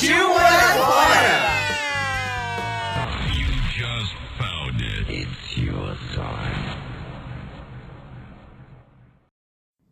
[0.00, 1.60] Partiu morar fora!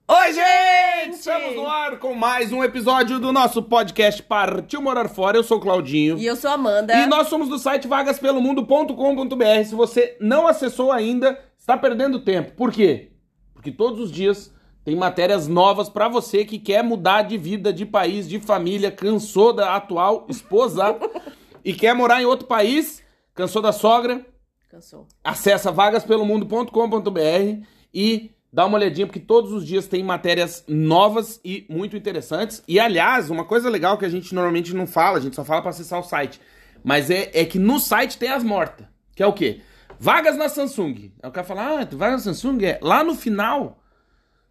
[0.09, 1.19] Oi, gente!
[1.19, 5.37] Estamos no ar com mais um episódio do nosso podcast Partiu Morar Fora.
[5.37, 6.17] Eu sou o Claudinho.
[6.17, 6.95] E eu sou a Amanda.
[6.95, 9.65] E nós somos do site vagaspelomundo.com.br.
[9.67, 12.53] Se você não acessou ainda, está perdendo tempo.
[12.53, 13.13] Por quê?
[13.53, 14.51] Porque todos os dias
[14.89, 19.53] tem matérias novas para você que quer mudar de vida, de país, de família, cansou
[19.53, 20.99] da atual esposa
[21.63, 23.03] e quer morar em outro país,
[23.35, 24.25] cansou da sogra.
[24.71, 25.07] Cansou.
[25.23, 31.95] Acessa vagaspelomundo.com.br e dá uma olhadinha, porque todos os dias tem matérias novas e muito
[31.95, 32.63] interessantes.
[32.67, 35.61] E, aliás, uma coisa legal que a gente normalmente não fala, a gente só fala
[35.61, 36.41] para acessar o site,
[36.83, 39.61] mas é, é que no site tem as mortas, que é o quê?
[40.01, 41.13] Vagas na Samsung.
[41.23, 42.79] Aí o cara fala, ah, vagas na Samsung é...
[42.81, 43.79] Lá no final,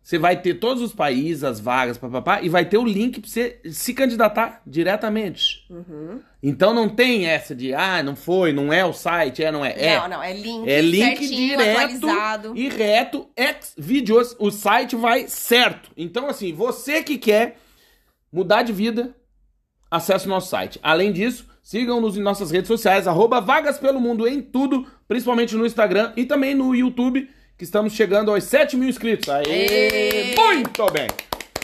[0.07, 3.29] você vai ter todos os países, as vagas, papapá, e vai ter o link pra
[3.29, 5.65] você se candidatar diretamente.
[5.69, 6.21] Uhum.
[6.41, 9.75] Então não tem essa de, ah, não foi, não é o site, é, não é.
[9.77, 9.99] É.
[9.99, 12.53] Não, não, é link, É link certinho, direto atualizado.
[12.55, 15.91] e reto, ex vídeos, o site vai certo.
[15.97, 17.57] Então, assim, você que quer
[18.31, 19.13] mudar de vida,
[19.91, 20.79] acesse o nosso site.
[20.81, 25.65] Além disso, sigam-nos em nossas redes sociais, arroba Vagas Pelo Mundo em tudo, principalmente no
[25.65, 29.27] Instagram e também no YouTube, que estamos chegando aos 7 mil inscritos.
[29.29, 30.35] Aê!
[30.35, 31.07] Muito bem!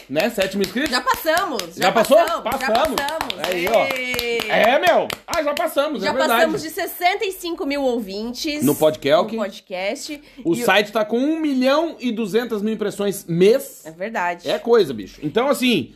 [0.09, 0.29] Né?
[0.29, 0.91] 7 mil inscritos?
[0.91, 1.75] Já passamos.
[1.75, 2.17] Já passou?
[2.17, 2.43] Passamos.
[2.43, 2.99] Passamos.
[2.99, 3.47] Já passamos.
[3.47, 4.51] Aí, ó.
[4.51, 5.07] É, meu!
[5.25, 6.33] Ah, já passamos, Já é verdade.
[6.33, 8.63] passamos de 65 mil ouvintes.
[8.63, 9.31] No podcast.
[9.35, 10.21] No podcast.
[10.43, 13.85] O E site tá com 1 milhão e 200 mil impressões mês.
[13.85, 14.49] É verdade.
[14.49, 15.19] É coisa, bicho.
[15.23, 15.95] Então, assim,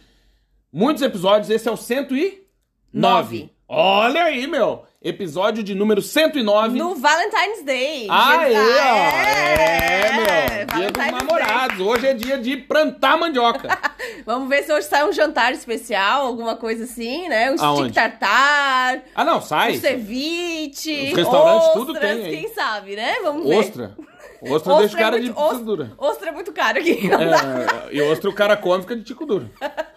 [0.72, 1.50] muitos episódios.
[1.50, 2.48] Esse é o 109.
[2.94, 3.52] Nove.
[3.68, 4.86] Olha aí, meu.
[5.08, 6.78] Episódio de número 109.
[6.78, 8.08] No Valentine's Day.
[8.08, 8.42] Dia- ó.
[8.42, 10.78] É, meu.
[10.78, 11.80] Dia dos namorados.
[11.80, 13.68] Hoje é dia de plantar mandioca.
[13.70, 13.78] Day.
[14.26, 17.52] Vamos ver se hoje sai um jantar especial, alguma coisa assim, né?
[17.52, 17.84] Um Aonde?
[17.84, 19.78] stick tartar, Ah, não, um sai.
[19.78, 22.30] ceviche, Os restaurantes, ostras, tudo tem aí.
[22.42, 23.16] quem sabe, né?
[23.24, 23.56] Vamos ver.
[23.60, 23.96] Ostra.
[24.42, 25.92] Ostra deixa o é cara muito- de ostra- tico dura.
[25.98, 27.08] Ostra é muito caro aqui.
[27.08, 27.20] não.
[27.22, 29.50] É, e ostra o cara come fica de tico duro.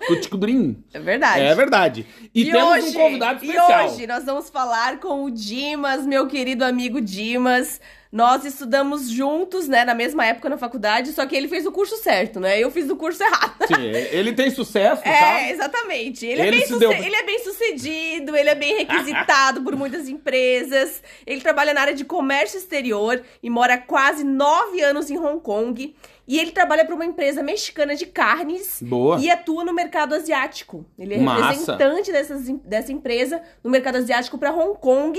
[0.06, 0.83] Com tico durinho.
[0.93, 1.41] É verdade.
[1.43, 2.06] É verdade.
[2.34, 3.83] E, temos um convidado especial.
[3.83, 7.81] E hoje nós vamos falar com o Dimas, meu querido amigo Dimas.
[8.12, 11.97] Nós estudamos juntos, né, na mesma época na faculdade, só que ele fez o curso
[11.98, 12.59] certo, né?
[12.59, 13.54] Eu fiz o curso errado.
[13.69, 15.50] Sim, ele tem sucesso, É, sabe?
[15.50, 16.26] exatamente.
[16.26, 19.62] Ele, é Ele bem se suce- deu- ele é bem sucedido, ele é bem requisitado
[19.62, 21.03] por muitas empresas.
[21.25, 25.94] Ele trabalha na área de comércio exterior e mora quase nove anos em Hong Kong.
[26.29, 29.19] E ele trabalha para uma empresa mexicana de carnes Boa.
[29.19, 30.85] e atua no mercado asiático.
[30.99, 31.43] Ele é Massa.
[31.49, 35.19] representante dessas, dessa empresa no mercado asiático para Hong Kong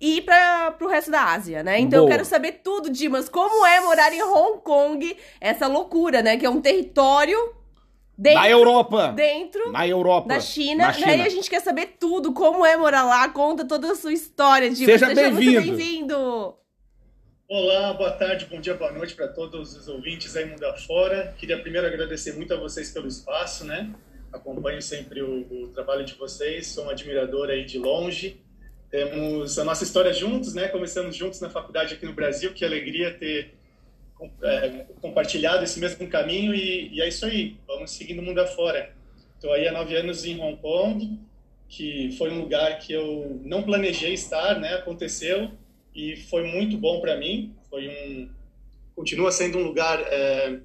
[0.00, 1.78] e para o resto da Ásia, né?
[1.80, 2.12] Então eu Boa.
[2.12, 6.36] quero saber tudo, Dimas, como é morar em Hong Kong, essa loucura, né?
[6.36, 7.36] Que é um território
[8.16, 9.08] dentro, Na Europa.
[9.16, 10.28] dentro Na Europa.
[10.28, 10.94] da China, Na né?
[10.94, 11.16] China.
[11.16, 14.70] E a gente quer saber tudo, como é morar lá, conta toda a sua história,
[14.70, 14.92] Dimas.
[15.00, 15.76] Seja muito bem-vindo.
[15.76, 16.54] bem-vindo.
[17.54, 21.34] Olá, boa tarde, bom dia, boa noite para todos os ouvintes aí mundo afora.
[21.36, 23.94] Queria primeiro agradecer muito a vocês pelo espaço, né?
[24.32, 28.40] Acompanho sempre o, o trabalho de vocês, sou um admirador aí de longe.
[28.90, 30.68] Temos a nossa história juntos, né?
[30.68, 33.52] Começamos juntos na faculdade aqui no Brasil, que alegria ter
[34.42, 38.94] é, compartilhado esse mesmo caminho e, e é isso aí, vamos seguindo o mundo afora.
[39.34, 41.20] Estou aí há nove anos em Hong Kong,
[41.68, 44.72] que foi um lugar que eu não planejei estar, né?
[44.72, 45.52] Aconteceu
[45.94, 47.54] e foi muito bom para mim.
[47.68, 48.30] Foi um,
[48.94, 50.60] continua sendo um lugar é,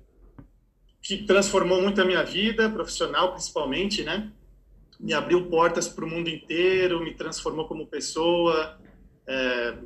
[1.01, 4.31] que transformou muito a minha vida profissional, principalmente, né?
[4.99, 8.79] Me abriu portas para o mundo inteiro, me transformou como pessoa.
[9.27, 9.77] É,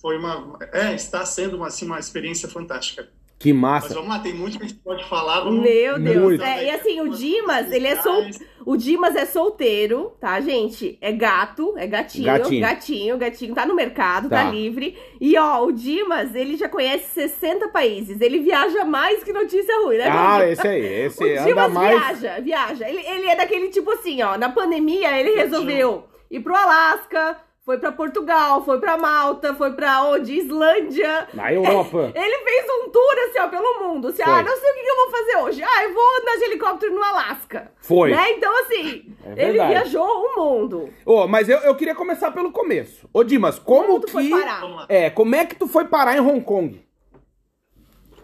[0.00, 3.08] foi uma, é, está sendo uma, assim, uma experiência fantástica.
[3.38, 3.94] Que Mas massa.
[3.94, 5.40] vamos lá, tem muito que a gente pode falar.
[5.40, 6.40] Vamos Meu Deus.
[6.40, 8.22] É, e assim, o Dimas, ele é sol...
[8.64, 10.96] O Dimas é solteiro, tá, gente?
[10.98, 12.60] É gato, é gatinho, Gatinho.
[12.62, 14.50] gatinho, gatinho, tá no mercado, tá, Tá.
[14.50, 14.96] livre.
[15.20, 18.18] E ó, o Dimas, ele já conhece 60 países.
[18.22, 20.08] Ele viaja mais que notícia ruim, né?
[20.10, 20.80] Ah, esse aí.
[21.04, 22.20] Esse O anda Dimas mais.
[22.20, 22.88] viaja, viaja.
[22.88, 27.78] Ele, ele é daquele tipo assim, ó, na pandemia ele resolveu ir pro Alasca, foi
[27.78, 30.34] pra Portugal, foi pra Malta, foi pra onde?
[30.34, 31.28] Islândia.
[31.32, 32.12] Na Europa.
[32.14, 34.08] Ele fez um tour assim, ó, pelo mundo.
[34.08, 34.32] Assim, Foi.
[34.32, 35.62] ah, não sei o que eu vou fazer hoje.
[35.62, 37.72] Ah, eu vou andar de helicóptero no Alasca.
[37.80, 38.10] Foi.
[38.10, 38.32] Né?
[38.32, 40.90] Então, assim, É ele viajou o mundo.
[41.06, 43.08] Ô, mas eu, eu queria começar pelo começo.
[43.12, 44.12] Ô, Dimas, como, Como tu que.
[44.12, 44.86] foi parar?
[44.90, 46.84] É, como é que tu foi parar em Hong Kong?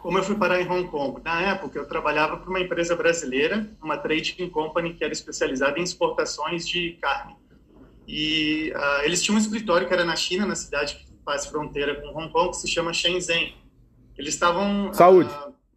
[0.01, 1.21] Como eu fui parar em Hong Kong?
[1.25, 5.83] Na época, eu trabalhava para uma empresa brasileira, uma trading company que era especializada em
[5.83, 7.40] exportações de carne.
[8.13, 11.95] E ah, eles tinham um escritório que era na China, na cidade que faz fronteira
[11.95, 13.55] com Hong Kong, que se chama Shenzhen.
[14.19, 15.31] Eles estavam ah, Saúde.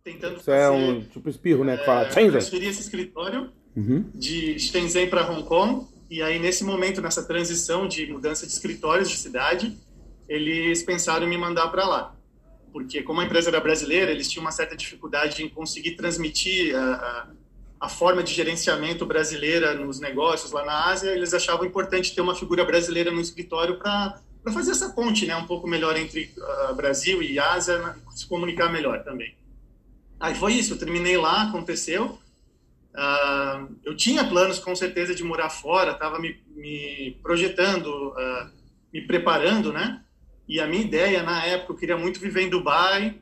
[0.04, 1.78] tentando Isso é fazer, um tipo espirro, né?
[1.78, 2.08] Que fala.
[2.08, 2.32] é, Shenzhen.
[2.32, 4.06] transferir esse escritório Uhum.
[4.14, 5.88] de Shenzhen para Hong Kong.
[6.10, 9.78] E aí, nesse momento, nessa transição de mudança de escritórios de cidade,
[10.28, 12.16] eles pensaram em me mandar para lá.
[12.72, 16.94] Porque, como a empresa era brasileira, eles tinham uma certa dificuldade em conseguir transmitir a,
[16.94, 17.28] a,
[17.84, 21.12] a forma de gerenciamento brasileira nos negócios lá na Ásia.
[21.12, 24.22] Eles achavam importante ter uma figura brasileira no escritório para
[24.54, 28.72] fazer essa ponte né, um pouco melhor entre ah, Brasil e Ásia, né, se comunicar
[28.72, 29.36] melhor também.
[30.18, 32.18] Aí foi isso, eu terminei lá, aconteceu.
[32.96, 38.50] Ah, eu tinha planos, com certeza, de morar fora, estava me, me projetando, ah,
[38.94, 40.02] me preparando, né?
[40.48, 43.20] E a minha ideia, na época, eu queria muito viver em Dubai,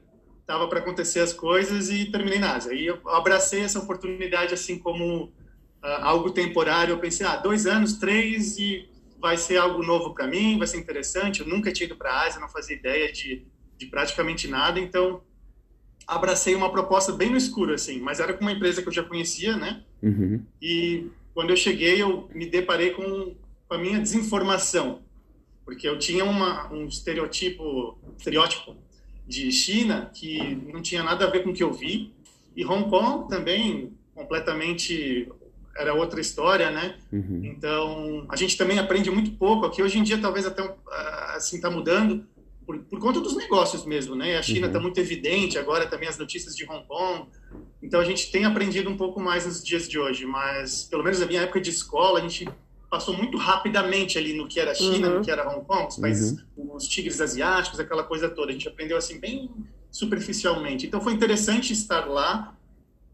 [0.51, 2.73] estava para acontecer as coisas e terminei na Ásia.
[2.73, 5.31] E eu abracei essa oportunidade assim como
[5.81, 6.91] ah, algo temporário.
[6.91, 8.89] Eu pensei, ah, dois anos, três, e
[9.19, 11.39] vai ser algo novo para mim, vai ser interessante.
[11.39, 13.45] Eu nunca tinha ido para a Ásia, não fazia ideia de,
[13.77, 15.21] de praticamente nada, então
[16.05, 19.03] abracei uma proposta bem no escuro, assim, mas era com uma empresa que eu já
[19.03, 19.83] conhecia, né?
[20.03, 20.43] Uhum.
[20.61, 23.35] E quando eu cheguei, eu me deparei com,
[23.67, 25.03] com a minha desinformação,
[25.63, 28.75] porque eu tinha uma, um estereotipo, estereótipo
[29.31, 30.37] de China que
[30.73, 32.13] não tinha nada a ver com o que eu vi,
[32.55, 35.27] e Hong Kong também completamente
[35.77, 36.95] era outra história, né?
[37.13, 37.41] Uhum.
[37.45, 39.81] Então, a gente também aprende muito pouco aqui.
[39.81, 42.25] Hoje em dia, talvez até ah, assim está mudando
[42.65, 44.37] por, por conta dos negócios mesmo, né?
[44.37, 44.67] A China Uhum.
[44.67, 47.29] está muito evidente agora também as notícias de Hong Kong.
[47.81, 51.19] Então, a gente tem aprendido um pouco mais nos dias de hoje, mas pelo menos
[51.21, 52.45] na minha época de escola, a gente
[52.91, 55.17] passou muito rapidamente ali no que era China, Uhum.
[55.19, 58.49] no que era Hong Kong, os países, os tigres asiáticos, aquela coisa toda.
[58.49, 59.49] A gente aprendeu assim bem
[59.89, 60.85] superficialmente.
[60.85, 62.53] Então, foi interessante estar lá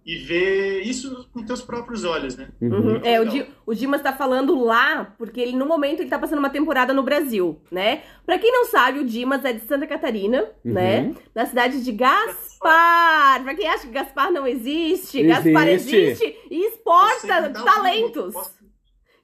[0.06, 2.48] e ver isso com teus próprios olhos, né?
[2.62, 2.70] Uhum.
[2.96, 3.02] Uhum.
[3.04, 3.26] É, o.
[3.26, 6.94] Di, o Dimas tá falando lá, porque ele, no momento, ele tá passando uma temporada
[6.94, 8.04] no Brasil, né?
[8.26, 10.74] Pra quem não sabe, o Dimas é de Santa Catarina, Uhum.
[10.74, 11.14] né?
[11.36, 13.44] Na cidade de Gaspar.
[13.44, 15.96] Pra quem acha que Gaspar não existe, Gaspar Existe.
[15.98, 18.34] existe e exporta talentos.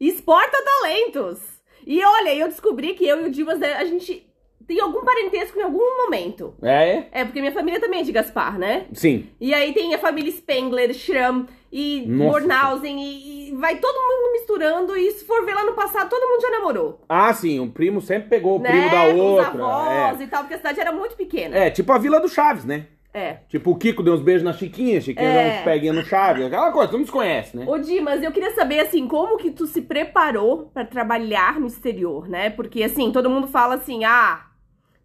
[0.08, 1.40] Exporta talentos.
[1.86, 4.26] E olha, eu descobri que eu e o Dimas, né, a gente
[4.68, 6.54] tem algum parentesco em algum momento.
[6.62, 7.06] É?
[7.12, 8.86] É, porque minha família também é de Gaspar, né?
[8.94, 9.28] Sim.
[9.40, 12.06] E aí tem a família Spengler, Schramm e.
[12.08, 16.28] Bornhausen e, e vai todo mundo misturando e se for ver lá no passado, todo
[16.28, 17.02] mundo já namorou.
[17.08, 18.70] Ah, sim, um primo sempre pegou o né?
[18.70, 19.50] primo da outra.
[19.52, 20.24] Os avós é.
[20.24, 21.58] e tal, porque a cidade era muito pequena.
[21.58, 22.88] É, tipo a Vila do Chaves, né?
[23.14, 23.38] É.
[23.48, 25.44] Tipo, o Kiko deu uns beijos na Chiquinha, Chiquinha É.
[25.52, 27.64] deu uns peguinhos no Chaves, aquela coisa, todo mundo se conhece, né?
[27.68, 32.28] Ô Dimas, eu queria saber, assim, como que tu se preparou pra trabalhar no exterior,
[32.28, 32.50] né?
[32.50, 34.48] Porque, assim, todo mundo fala assim, ah,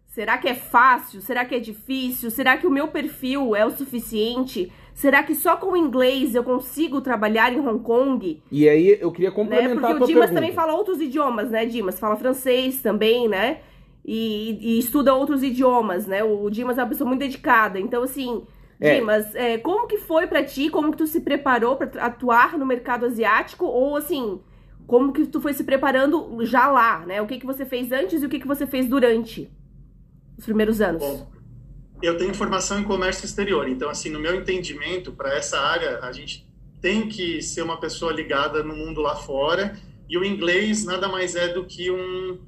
[0.07, 1.21] será que é fácil?
[1.21, 2.31] Será que é difícil?
[2.31, 4.71] Será que o meu perfil é o suficiente?
[4.91, 8.41] Será que só com o inglês eu consigo trabalhar em Hong Kong?
[8.51, 9.35] E aí eu queria né?
[9.35, 10.41] complementar Porque a o tua Dimas pergunta.
[10.41, 11.99] também fala outros idiomas, né, Dimas?
[11.99, 13.59] Fala francês também, né?
[14.05, 16.23] E, e estuda outros idiomas, né?
[16.23, 17.79] O Dimas é uma pessoa muito dedicada.
[17.79, 18.45] Então, assim,
[18.79, 18.95] É.
[18.95, 20.69] Dimas, é, como que foi pra ti?
[20.69, 23.65] Como que tu se preparou pra tra- atuar no mercado asiático?
[23.65, 24.41] Ou, assim,
[24.87, 27.21] como que tu foi se preparando já lá, né?
[27.21, 29.49] O que que você fez antes e o que que você fez durante
[30.37, 31.03] os primeiros anos?
[31.03, 31.31] Bom,
[32.01, 36.11] eu tenho formação em comércio exterior, então, assim, no meu entendimento, para essa área, a
[36.11, 36.49] gente
[36.81, 39.77] tem que ser uma pessoa ligada no mundo lá fora,
[40.09, 42.39] e o inglês nada mais é do que um,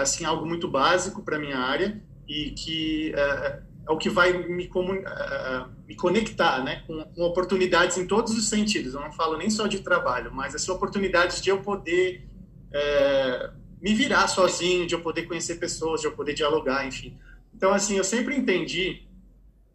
[0.00, 4.68] assim, algo muito básico para minha área, e que ah, é o que vai me,
[4.68, 8.94] comun- ah, me conectar, né, com, com oportunidades em todos os sentidos.
[8.94, 12.28] Eu não falo nem só de trabalho, mas assim, oportunidades de eu poder
[12.72, 13.50] eh,
[13.80, 17.18] me virar sozinho, de eu poder conhecer pessoas, de eu poder dialogar, enfim.
[17.54, 19.02] Então, assim, eu sempre entendi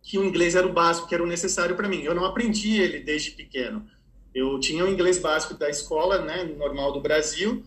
[0.01, 2.03] que o inglês era o básico, que era o necessário para mim.
[2.03, 3.85] Eu não aprendi ele desde pequeno.
[4.33, 7.63] Eu tinha o inglês básico da escola, né, normal do Brasil,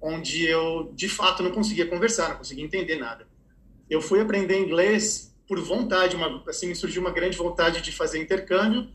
[0.00, 3.26] onde eu, de fato, não conseguia conversar, não conseguia entender nada.
[3.88, 8.20] Eu fui aprender inglês por vontade, uma, assim, me surgiu uma grande vontade de fazer
[8.20, 8.88] intercâmbio,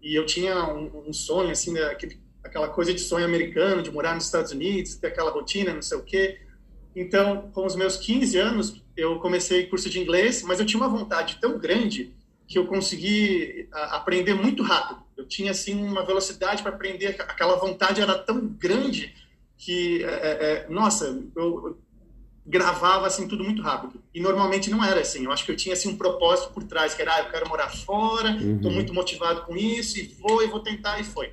[0.00, 1.96] e eu tinha um, um sonho, assim, né,
[2.42, 5.98] aquela coisa de sonho americano, de morar nos Estados Unidos, ter aquela rotina, não sei
[5.98, 6.40] o quê.
[6.96, 10.88] Então, com os meus 15 anos, eu comecei curso de inglês, mas eu tinha uma
[10.88, 12.14] vontade tão grande
[12.46, 15.02] que eu consegui aprender muito rápido.
[15.16, 19.14] Eu tinha, assim, uma velocidade para aprender, aquela vontade era tão grande
[19.58, 21.78] que, é, é, nossa, eu,
[22.48, 24.02] gravava assim tudo muito rápido.
[24.14, 25.24] E normalmente não era assim.
[25.24, 27.48] Eu acho que eu tinha assim um propósito por trás, que era, ah, eu quero
[27.48, 28.74] morar fora, estou uhum.
[28.74, 31.32] muito motivado com isso e vou, e vou tentar e foi.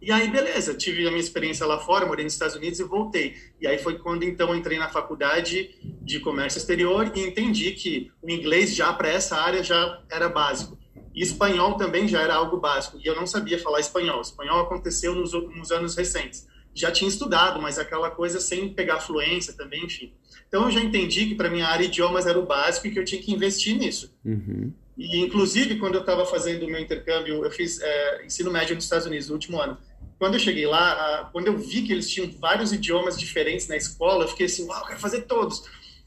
[0.00, 3.34] E aí, beleza, tive a minha experiência lá fora, morei nos Estados Unidos e voltei.
[3.60, 8.30] E aí foi quando então entrei na faculdade de comércio exterior e entendi que o
[8.30, 10.78] inglês já para essa área já era básico.
[11.14, 12.98] E espanhol também já era algo básico.
[13.02, 14.18] E eu não sabia falar espanhol.
[14.18, 16.46] O espanhol aconteceu nos, nos anos recentes.
[16.80, 20.12] Já tinha estudado, mas aquela coisa sem pegar fluência também, enfim.
[20.46, 23.04] Então eu já entendi que para minha área idiomas era o básico e que eu
[23.04, 24.14] tinha que investir nisso.
[24.24, 24.72] Uhum.
[24.96, 28.84] E inclusive quando eu estava fazendo o meu intercâmbio, eu fiz é, ensino médio nos
[28.84, 29.78] Estados Unidos no último ano
[30.18, 34.24] quando eu cheguei lá, quando eu vi que eles tinham vários idiomas diferentes na escola,
[34.24, 35.62] eu fiquei assim, uau, quero fazer todos.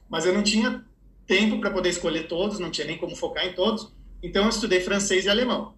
[0.09, 0.83] Mas eu não tinha
[1.25, 3.91] tempo para poder escolher todos, não tinha nem como focar em todos.
[4.21, 5.73] Então eu estudei francês e alemão.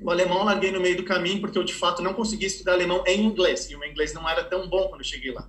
[0.00, 2.72] O alemão eu larguei no meio do caminho porque eu de fato não conseguia estudar
[2.72, 5.48] alemão em inglês, e o meu inglês não era tão bom quando eu cheguei lá.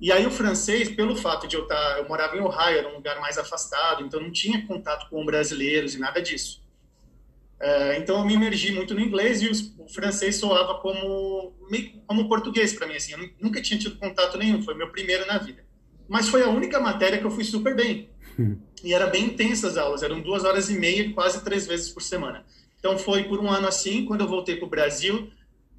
[0.00, 2.88] E aí o francês, pelo fato de eu estar, tá, eu morava em Ohio, era
[2.88, 6.62] um lugar mais afastado, então não tinha contato com brasileiros e nada disso.
[7.60, 11.54] É, então eu me imergi muito no inglês e o, francês soava como
[12.06, 13.12] como português para mim assim.
[13.12, 15.64] Eu nunca tinha tido contato nenhum, foi meu primeiro na vida.
[16.08, 18.10] Mas foi a única matéria que eu fui super bem.
[18.82, 22.02] E era bem intensa as aulas, eram duas horas e meia, quase três vezes por
[22.02, 22.44] semana.
[22.84, 25.30] Então foi por um ano assim, quando eu voltei para o Brasil,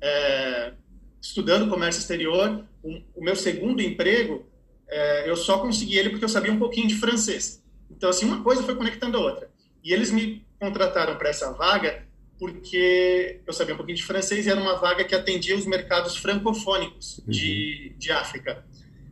[0.01, 0.73] é,
[1.21, 4.43] estudando comércio exterior, um, o meu segundo emprego,
[4.87, 7.63] é, eu só consegui ele porque eu sabia um pouquinho de francês.
[7.91, 9.51] Então assim, uma coisa foi conectando a outra.
[9.83, 12.07] E eles me contrataram para essa vaga
[12.39, 16.17] porque eu sabia um pouquinho de francês e era uma vaga que atendia os mercados
[16.17, 17.25] francofônicos uhum.
[17.31, 18.65] de, de África.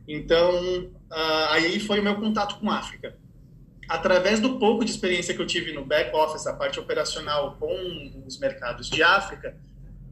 [0.08, 3.16] Então, uh, aí foi o meu contato com a África.
[3.88, 8.24] Através do pouco de experiência que eu tive no back office, a parte operacional com
[8.26, 9.56] os mercados de África,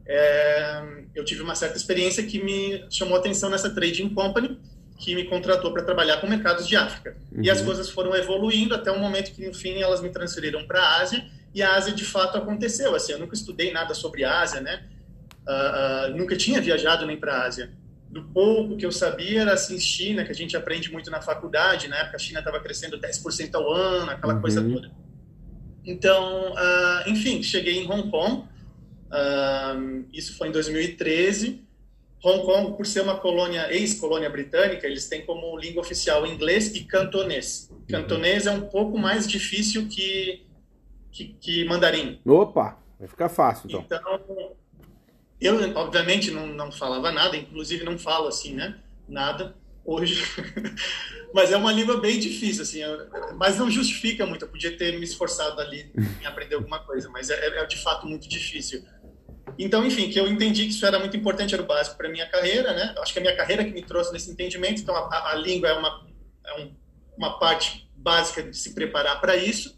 [0.05, 0.83] é,
[1.15, 4.59] eu tive uma certa experiência que me chamou atenção nessa trading company,
[4.97, 7.17] que me contratou para trabalhar com mercados de África.
[7.31, 7.43] Uhum.
[7.43, 7.65] E as uhum.
[7.65, 11.25] coisas foram evoluindo até o momento que, no fim, elas me transferiram para a Ásia,
[11.53, 12.95] e a Ásia, de fato, aconteceu.
[12.95, 14.83] Assim, eu nunca estudei nada sobre a Ásia, né?
[15.45, 17.71] Uh, uh, nunca tinha viajado nem para a Ásia.
[18.13, 21.87] Do pouco que eu sabia era, assim, China, que a gente aprende muito na faculdade,
[21.87, 24.41] na época a China estava crescendo 10% ao ano, aquela uhum.
[24.41, 24.91] coisa toda.
[25.83, 28.47] Então, uh, enfim, cheguei em Hong Kong,
[30.13, 31.65] isso foi em 2013,
[32.23, 36.83] Hong Kong, por ser uma colônia, ex-colônia britânica, eles têm como língua oficial inglês e
[36.83, 37.67] cantonês.
[37.71, 37.81] Uhum.
[37.89, 40.45] Cantonês é um pouco mais difícil que,
[41.11, 42.21] que, que mandarim.
[42.23, 43.85] Opa, vai ficar fácil então.
[43.85, 44.55] Então,
[45.45, 48.77] eu obviamente não, não falava nada, inclusive não falo assim, né?
[49.07, 50.23] Nada hoje.
[51.33, 52.81] mas é uma língua bem difícil, assim,
[53.35, 54.45] mas não justifica muito.
[54.45, 58.07] Eu podia ter me esforçado ali em aprender alguma coisa, mas é, é de fato
[58.07, 58.85] muito difícil.
[59.57, 62.27] Então, enfim, que eu entendi que isso era muito importante, era o básico para minha
[62.27, 62.95] carreira, né?
[62.99, 64.81] Acho que a minha carreira que me trouxe nesse entendimento.
[64.81, 66.07] Então, a, a língua é uma,
[66.45, 66.73] é um,
[67.17, 69.77] uma parte básica de se preparar para isso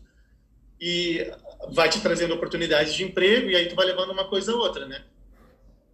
[0.79, 1.31] e
[1.71, 4.85] vai te trazendo oportunidades de emprego e aí tu vai levando uma coisa a outra,
[4.85, 5.03] né?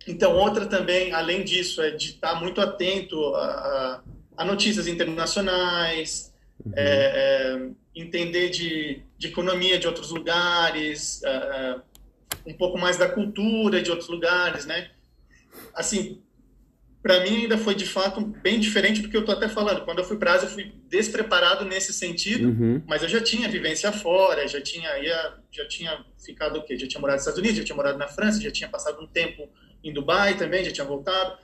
[0.08, 4.04] Então, outra também, além disso, é de estar muito atento a,
[4.38, 6.34] a, notícias internacionais,
[6.66, 6.74] uhum.
[6.76, 11.76] é, é, entender de, de, economia de outros lugares, é,
[12.46, 14.90] um pouco mais da cultura de outros lugares, né?
[15.74, 16.22] Assim,
[17.02, 19.84] para mim ainda foi de fato bem diferente do que eu tô até falando.
[19.84, 22.82] Quando eu fui para Ásia, eu fui despreparado nesse sentido, uhum.
[22.88, 26.78] mas eu já tinha vivência fora, já tinha ia, já tinha ficado o quê?
[26.78, 29.08] Já tinha morado nos Estados Unidos, já tinha morado na França, já tinha passado um
[29.08, 29.50] tempo
[29.84, 31.38] em Dubai também, já tinha voltado.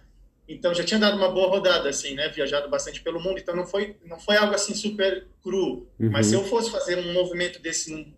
[0.48, 2.30] Então já tinha dado uma boa rodada assim, né?
[2.30, 6.10] Viajado bastante pelo mundo, então não foi não foi algo assim super cru, uhum.
[6.10, 8.14] mas se eu fosse fazer um movimento desse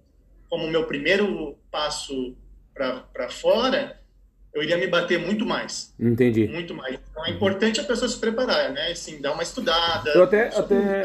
[0.48, 2.36] como meu primeiro passo
[2.74, 4.00] para fora,
[4.54, 5.94] eu iria me bater muito mais.
[6.00, 6.48] Entendi.
[6.48, 7.00] Muito mais.
[7.12, 8.92] Então é importante a pessoa se preparar, né?
[8.92, 10.10] Assim, dar uma estudada.
[10.12, 10.48] Eu até.
[10.48, 11.04] até...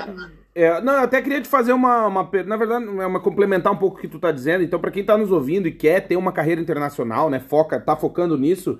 [0.56, 2.30] É, não, eu até queria te fazer uma, uma.
[2.46, 4.62] Na verdade, é uma complementar um pouco o que tu tá dizendo.
[4.62, 7.40] Então, para quem tá nos ouvindo e quer ter uma carreira internacional, né?
[7.40, 8.78] Foca, tá focando nisso.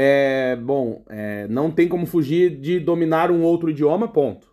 [0.00, 4.46] É, bom, é, não tem como fugir de dominar um outro idioma, ponto.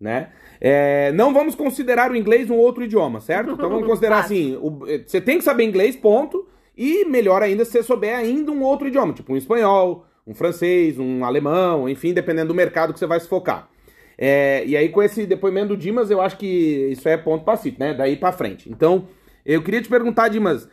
[0.00, 0.28] Né?
[0.60, 3.50] É, não vamos considerar o inglês um outro idioma, certo?
[3.50, 6.46] Então vamos considerar assim: o, você tem que saber inglês, ponto.
[6.76, 10.96] E melhor ainda se você souber ainda um outro idioma, tipo um espanhol, um francês,
[10.96, 13.68] um alemão, enfim, dependendo do mercado que você vai se focar.
[14.16, 16.46] É, e aí, com esse depoimento do Dimas, eu acho que
[16.92, 17.94] isso é ponto pacífico, né?
[17.94, 18.70] Daí para frente.
[18.70, 19.08] Então,
[19.44, 20.68] eu queria te perguntar, Dimas,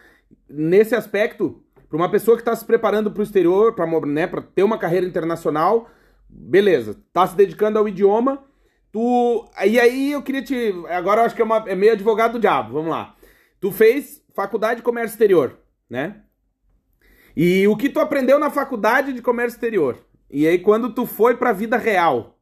[0.48, 1.60] nesse aspecto,
[1.92, 5.06] para uma pessoa que está se preparando para o exterior, para né, ter uma carreira
[5.06, 5.90] internacional,
[6.30, 8.42] beleza, tá se dedicando ao idioma,
[8.94, 9.46] tu.
[9.66, 10.74] E aí eu queria te.
[10.90, 11.58] Agora eu acho que é, uma...
[11.68, 13.14] é meio advogado do diabo, vamos lá.
[13.60, 15.58] Tu fez faculdade de comércio exterior
[15.90, 16.22] né?
[17.36, 19.98] E o que tu aprendeu na faculdade de comércio exterior?
[20.30, 22.38] E aí quando tu foi para a vida real,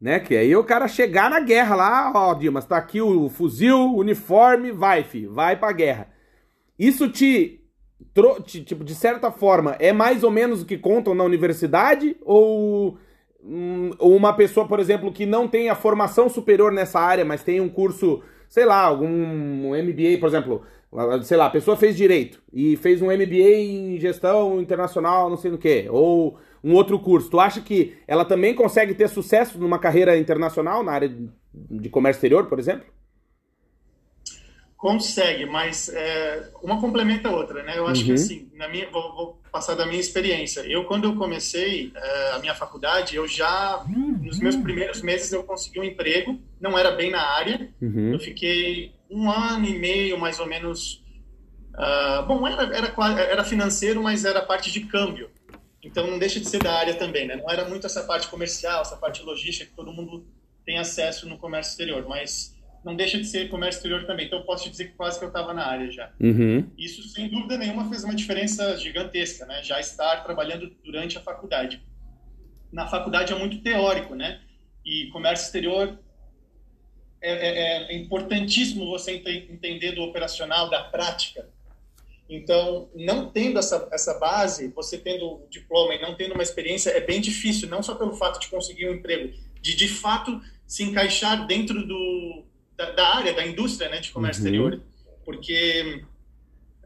[0.00, 0.20] Né?
[0.20, 4.70] Que aí o cara chegar na guerra lá, ó, Dimas, tá aqui o fuzil, uniforme,
[4.70, 6.08] vai, fi, vai pra guerra.
[6.78, 7.57] Isso te-
[8.42, 12.16] tipo, de certa forma, é mais ou menos o que contam na universidade?
[12.24, 12.96] Ou,
[13.42, 17.60] hum, uma pessoa, por exemplo, que não tem a formação superior nessa área, mas tem
[17.60, 20.62] um curso, sei lá, algum MBA, por exemplo,
[21.22, 25.50] sei lá, a pessoa fez direito e fez um MBA em gestão internacional, não sei
[25.50, 27.30] no que, ou um outro curso.
[27.30, 31.12] Tu acha que ela também consegue ter sucesso numa carreira internacional na área
[31.52, 32.86] de comércio exterior, por exemplo?
[34.78, 37.76] Consegue, mas é, uma complementa a outra, né?
[37.76, 38.14] Eu acho que Uhum.
[38.14, 40.60] assim, na minha, vou, vou passar da minha experiência.
[40.60, 43.84] Eu, quando eu comecei é, a minha faculdade, eu já,
[44.22, 46.38] nos meus primeiros meses, eu consegui um emprego.
[46.60, 47.68] Não era bem na área.
[47.82, 48.12] Uhum.
[48.12, 51.02] Eu fiquei um ano e meio, mais ou menos.
[51.74, 55.28] ah, bom, era, era, era financeiro, mas era parte de câmbio.
[55.82, 57.34] Então não deixa de ser da área também, né?
[57.34, 60.24] Não era muito essa parte comercial, essa parte logística que todo mundo
[60.64, 64.26] tem acesso no comércio exterior, mas não deixa de ser comércio exterior também.
[64.26, 66.12] Então eu posso te dizer que quase que eu estava na área já.
[66.20, 66.70] Uhum.
[66.78, 69.62] Isso, sem dúvida nenhuma, fez uma diferença gigantesca, né?
[69.62, 71.82] Já estar trabalhando durante a faculdade.
[72.72, 74.40] Na faculdade é muito teórico, né?
[74.84, 75.98] E comércio exterior
[77.20, 81.48] é, é- é importantíssimo você ente- entender do operacional, da prática.
[82.30, 86.90] Então, não tendo essa, essa base, você tendo o diploma e não tendo uma experiência,
[86.90, 90.82] é bem difícil, não só pelo fato de conseguir um emprego, de de fato se
[90.82, 92.44] encaixar dentro do,
[92.78, 94.46] da, da área, da indústria né, de comércio Uhum.
[94.48, 94.80] exterior.
[95.24, 96.02] Porque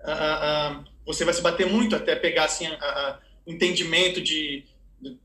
[0.02, 2.66] ah, ah, ah, você vai se bater muito até pegar assim,
[3.46, 4.64] o entendimento de,
[5.00, 5.16] de-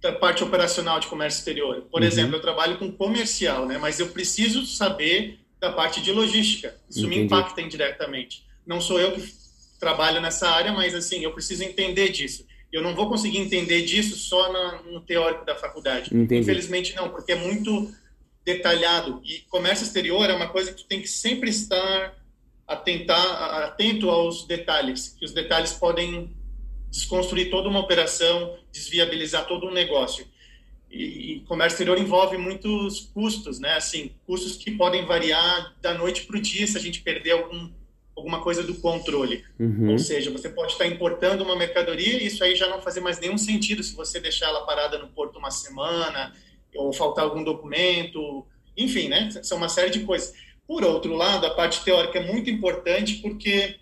[0.00, 1.82] da parte operacional de comércio exterior.
[1.90, 2.06] Por Uhum.
[2.06, 6.76] exemplo, eu trabalho com comercial, né, mas eu preciso saber da parte de logística.
[6.88, 7.18] Isso Entendi.
[7.18, 8.44] me impacta indiretamente.
[8.66, 9.22] Não sou eu que
[9.80, 12.46] trabalho nessa área, mas assim, eu preciso entender disso.
[12.72, 16.14] Eu não vou conseguir entender disso só na- no teórico da faculdade.
[16.14, 16.42] Entendi.
[16.42, 17.92] Infelizmente não, porque é muito
[18.54, 19.20] detalhado.
[19.24, 22.14] E comércio exterior é uma coisa que tu tem que sempre estar
[22.70, 26.30] atentar, atento aos detalhes, que os detalhes podem
[26.88, 30.24] desconstruir toda uma operação, desviabilizar todo um negócio.
[30.88, 31.02] E,
[31.34, 33.74] e comércio exterior envolve muitos custos, né?
[33.74, 37.70] Assim, custos que podem variar da noite para o dia se a gente perder algum,
[38.16, 39.44] alguma coisa do controle.
[39.58, 39.90] Uhum.
[39.90, 43.18] Ou seja, você pode estar importando uma mercadoria e isso aí já não fazer mais
[43.18, 46.32] nenhum sentido se você deixar ela parada no porto uma semana
[46.74, 49.30] ou faltar algum documento, enfim, né?
[49.42, 50.32] São uma série de coisas.
[50.66, 53.76] Por outro lado, a parte teórica é muito importante porque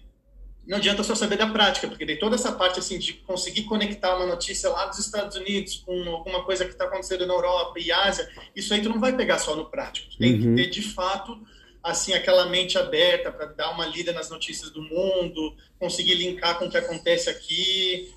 [0.66, 4.14] não adianta só saber da prática, porque daí toda essa parte assim de conseguir conectar
[4.16, 7.90] uma notícia lá dos Estados Unidos com alguma coisa que está acontecendo na Europa e
[7.90, 10.10] Ásia, isso aí tu não vai pegar só no prático.
[10.10, 10.54] Tu tem Uhum.
[10.56, 11.38] que ter de fato
[11.82, 16.66] assim aquela mente aberta para dar uma lida nas notícias do mundo, conseguir linkar com
[16.66, 18.12] o que acontece aqui,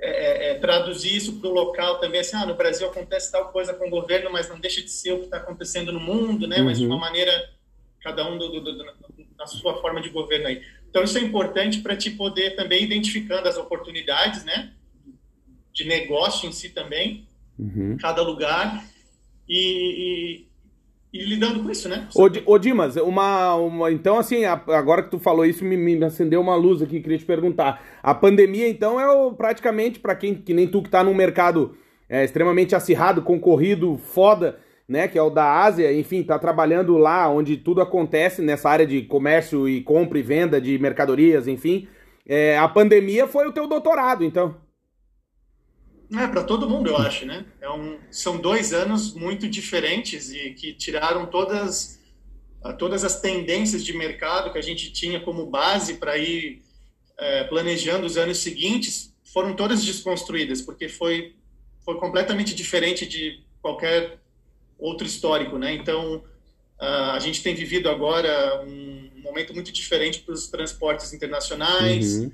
[0.00, 3.74] é, é, traduzir isso para o local também, assim, ah, no Brasil acontece tal coisa
[3.74, 6.62] com o governo, mas não deixa de ser o que está acontecendo no mundo, né?
[6.62, 6.92] Mas de Uhum.
[6.92, 7.50] uma maneira,
[8.00, 8.84] cada um do, do, do,
[9.36, 10.62] na sua forma de governo aí.
[10.88, 14.72] Então isso é importante para te poder também identificando as oportunidades, né?
[15.72, 17.26] De negócio em si também,
[17.58, 17.96] Uhum.
[18.00, 18.84] cada lugar
[19.48, 20.46] e,
[21.18, 22.06] e, lidando com isso, né?
[22.14, 26.40] Ô, ô, Dimas, uma, uma- Então, assim, agora que tu falou isso, me, me acendeu
[26.40, 27.82] uma luz aqui, queria te perguntar.
[28.02, 31.76] A pandemia, então, é o, praticamente, para quem que nem tu que tá num mercado
[32.08, 35.08] é, extremamente acirrado, concorrido, foda, né?
[35.08, 39.02] Que é o da Ásia, enfim, tá trabalhando lá onde tudo acontece, nessa área de
[39.02, 41.86] comércio e compra e venda de mercadorias, enfim.
[42.26, 44.54] É, a pandemia foi o teu doutorado, então.
[46.10, 47.44] É, para todo mundo, eu acho, né?
[47.60, 52.00] É um, são dois anos muito diferentes e que tiraram todas,
[52.62, 56.62] ah, todas as tendências de mercado que a gente tinha como base para ir
[57.18, 61.34] eh, planejando os anos seguintes, foram todas desconstruídas, porque foi,
[61.84, 64.18] foi completamente diferente de qualquer
[64.78, 65.74] outro histórico, né?
[65.74, 66.24] Então,
[66.78, 72.32] ah, a gente tem vivido agora um momento muito diferente para os transportes internacionais, Uhum.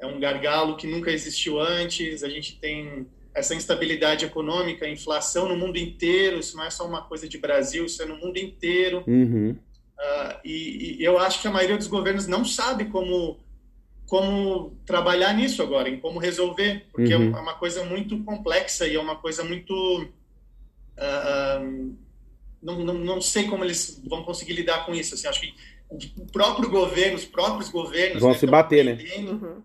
[0.00, 2.22] É um gargalo que nunca existiu antes.
[2.22, 6.38] A gente tem essa instabilidade econômica, inflação no mundo inteiro.
[6.38, 9.04] Isso não é só uma coisa de Brasil, isso é no mundo inteiro.
[9.06, 9.56] Uhum.
[9.98, 13.38] Ah, e, e eu acho que a maioria dos governos não sabe como
[14.06, 17.36] como trabalhar nisso agora, em como resolver, porque Uhum.
[17.36, 20.08] é uma coisa muito complexa e é uma coisa muito
[20.96, 21.60] ah,
[22.62, 25.14] não, não, não sei como eles vão conseguir lidar com isso.
[25.14, 25.54] Assim, acho que
[26.16, 28.98] o próprio governo, os próprios governos Vão né, se bater, né?
[29.18, 29.62] Uhum.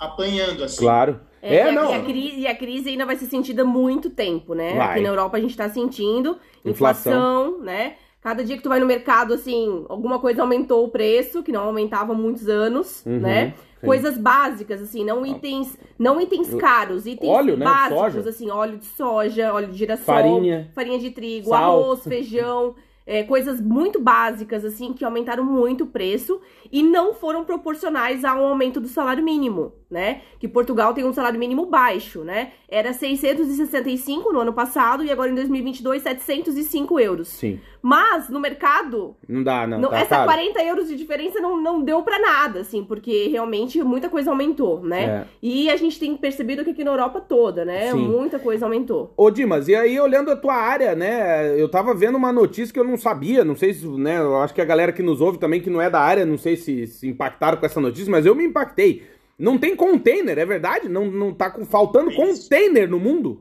[0.00, 0.78] Apanhando assim.
[0.78, 1.20] Claro.
[1.42, 1.90] É, É, e, a, não.
[1.90, 4.74] e a crise, e a crise ainda vai ser sentida há muito tempo, né?
[4.74, 4.90] Vai.
[4.92, 7.12] Aqui na Europa a gente tá sentindo Inflação.
[7.12, 7.94] inflação, né?
[8.22, 11.62] Cada dia que tu vai no mercado, assim, alguma coisa aumentou o preço, que não
[11.64, 13.54] aumentava há muitos anos, Uhum, né?
[13.80, 13.86] sim.
[13.86, 18.28] Coisas básicas, assim, não itens, não itens caros, itens Óleo, né, de básicos, soja.
[18.28, 20.70] assim, óleo de soja, óleo de girassol, Farinha.
[20.74, 21.80] farinha de trigo, Sal.
[21.82, 22.74] arroz, feijão,
[23.10, 28.44] é, coisas muito básicas, assim, que aumentaram muito o preço e não foram proporcionais ao
[28.44, 30.20] aumento do salário mínimo, né?
[30.38, 32.52] Que Portugal tem um salário mínimo baixo, né?
[32.68, 37.26] Era 665 no ano passado e agora em 2022, 705 euros.
[37.26, 37.58] Sim.
[37.82, 39.80] Mas no mercado, Não dá, não.
[39.80, 40.24] não- tá essa caro.
[40.26, 44.80] 40 euros de diferença não, não deu pra nada, assim, porque realmente muita coisa aumentou,
[44.82, 45.04] né?
[45.04, 45.24] É.
[45.42, 47.92] E a gente tem percebido que aqui na Europa toda, né?
[47.92, 47.98] Sim.
[48.06, 49.12] Muita coisa aumentou.
[49.16, 51.58] Ô, Dimas, e aí olhando a tua área, né?
[51.60, 54.18] Eu tava vendo uma notícia que eu não sabia, não sei se, né?
[54.18, 56.36] Eu acho que a galera que nos ouve também, que não é da área, não
[56.38, 59.02] sei se se impactaram com essa notícia, mas eu me impactei.
[59.38, 60.86] Não tem container, é verdade?
[60.88, 62.20] Não, não tá com- faltando Isso.
[62.48, 63.40] container no mundo?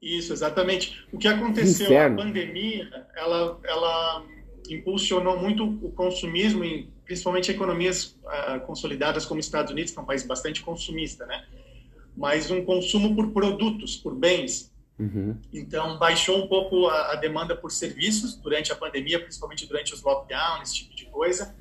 [0.00, 1.06] Isso, exatamente.
[1.12, 2.20] O que aconteceu, Inferno.
[2.20, 4.26] a pandemia, ela, ela
[4.68, 10.06] impulsionou muito o consumismo, em, principalmente economias ah, consolidadas como Estados Unidos, que é um
[10.06, 11.44] país bastante consumista, né?
[12.16, 14.72] Mas um consumo por produtos, por bens.
[14.98, 15.36] Uhum.
[15.52, 20.02] Então, baixou um pouco a, a demanda por serviços durante a pandemia, principalmente durante os
[20.02, 21.54] lockdowns, esse tipo de coisa.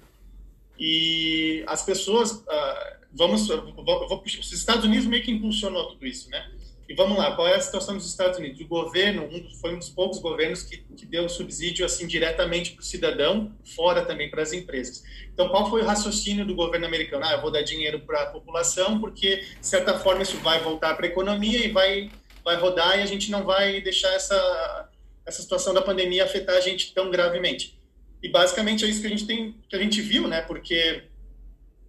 [0.78, 6.30] E as pessoas, ah, vamos, vou, vou os Estados Unidos meio que impulsionou tudo isso,
[6.30, 6.50] né?
[6.90, 8.60] E vamos lá, qual é a situação dos Estados Unidos?
[8.62, 12.82] O governo um foi um dos poucos governos que, que deu subsídio assim diretamente para
[12.82, 15.04] o cidadão, fora também para as empresas.
[15.32, 17.24] Então, qual foi o raciocínio do governo americano?
[17.26, 20.96] Ah, eu vou dar dinheiro para a população porque, de certa forma, isso vai voltar
[20.96, 22.10] para a economia e vai,
[22.44, 24.90] vai rodar e a gente não vai deixar essa,
[25.28, 27.80] essa situação da pandemia afetar a gente tão gravemente.
[28.24, 30.42] E basicamente é isso que a gente tem, que a gente viu, né?
[30.42, 31.04] Porque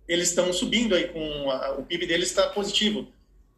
[0.07, 3.11] eles estão subindo aí com a- o PIB deles está positivo.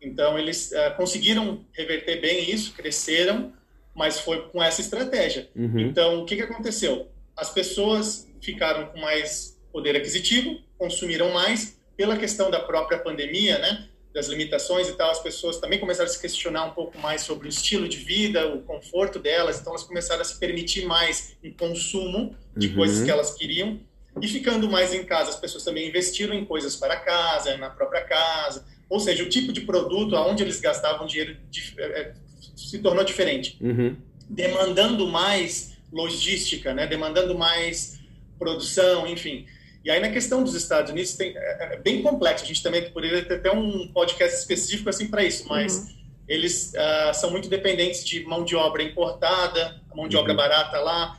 [0.03, 3.53] Então eles eh, conseguiram reverter bem isso, cresceram,
[3.95, 5.49] mas foi com essa estratégia.
[5.55, 5.79] Uhum.
[5.79, 7.09] Então o que que aconteceu?
[7.37, 13.89] As pessoas ficaram com mais poder aquisitivo, consumiram mais pela questão da própria pandemia, né?
[14.13, 17.47] Das limitações e tal, as pessoas também começaram a se questionar um pouco mais sobre
[17.47, 21.51] o estilo de vida, o conforto delas, então elas começaram a se permitir mais em
[21.51, 22.75] consumo de Uhum.
[22.75, 23.81] coisas que elas queriam.
[24.21, 28.03] E ficando mais em casa, as pessoas também investiram em coisas para casa, na própria
[28.03, 28.67] casa.
[28.93, 31.37] Ou seja, o tipo de produto aonde eles gastavam dinheiro
[31.79, 32.13] é, é,
[32.55, 33.97] se tornou diferente, Uhum.
[34.29, 36.87] demandando mais logística, né?
[36.87, 37.99] demandando mais
[38.39, 39.47] produção, enfim.
[39.85, 42.45] E aí na questão dos Estados Unidos tem, é, é bem complexo.
[42.45, 45.95] A gente também poderia ter até um podcast específico assim para isso, mas
[46.29, 50.37] eles ah, são muito dependentes de mão de obra importada, mão de obra Uhum.
[50.37, 51.19] barata lá,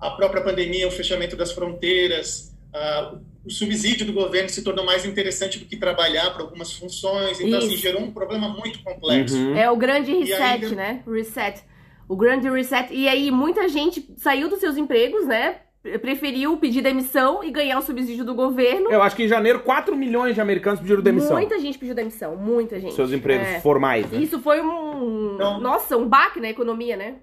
[0.00, 3.14] a própria pandemia, o fechamento das fronteiras, ah,
[3.44, 7.58] o subsídio do governo se tornou mais interessante do que trabalhar para algumas funções, então
[7.58, 7.76] assim Isso.
[7.82, 9.36] gerou um problema muito complexo.
[9.36, 9.56] Uhum.
[9.56, 11.02] É o grande reset, ainda- né?
[11.06, 11.62] Reset.
[12.08, 12.92] O grande reset.
[12.92, 15.56] E aí, muita gente saiu dos seus empregos, né?
[16.00, 18.90] Preferiu pedir demissão e ganhar o subsídio do governo.
[18.90, 21.36] Eu acho que em janeiro 4 milhões de americanos pediram demissão.
[21.36, 22.94] Muita gente pediu demissão, muita gente.
[22.94, 23.60] Seus empregos É.
[23.60, 24.10] formais.
[24.10, 24.18] né?
[24.18, 25.34] Isso foi um.
[25.34, 27.16] Então- Nossa, um baque na economia, né?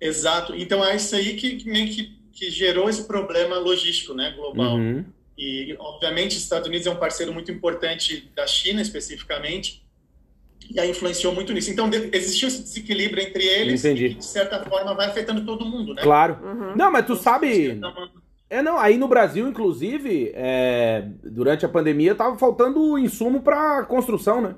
[0.00, 0.54] Exato.
[0.54, 4.76] Então é isso aí que meio que, que gerou esse problema logístico, né, global.
[4.76, 5.04] Uhum.
[5.36, 9.82] E, obviamente, os Estados Unidos é um parceiro muito importante da China, especificamente,
[10.70, 11.70] e aí influenciou muito nisso.
[11.70, 14.06] Então, existiu esse desequilíbrio entre eles, Entendi.
[14.06, 16.02] e que, de certa forma, vai afetando todo mundo, né?
[16.02, 16.38] Claro.
[16.42, 16.76] Uhum.
[16.76, 17.70] Não, mas tu Então, sabe.
[17.70, 18.08] então,
[18.50, 24.40] É, não, aí no Brasil, inclusive, é, durante a pandemia, tava faltando insumo pra construção,
[24.40, 24.54] né?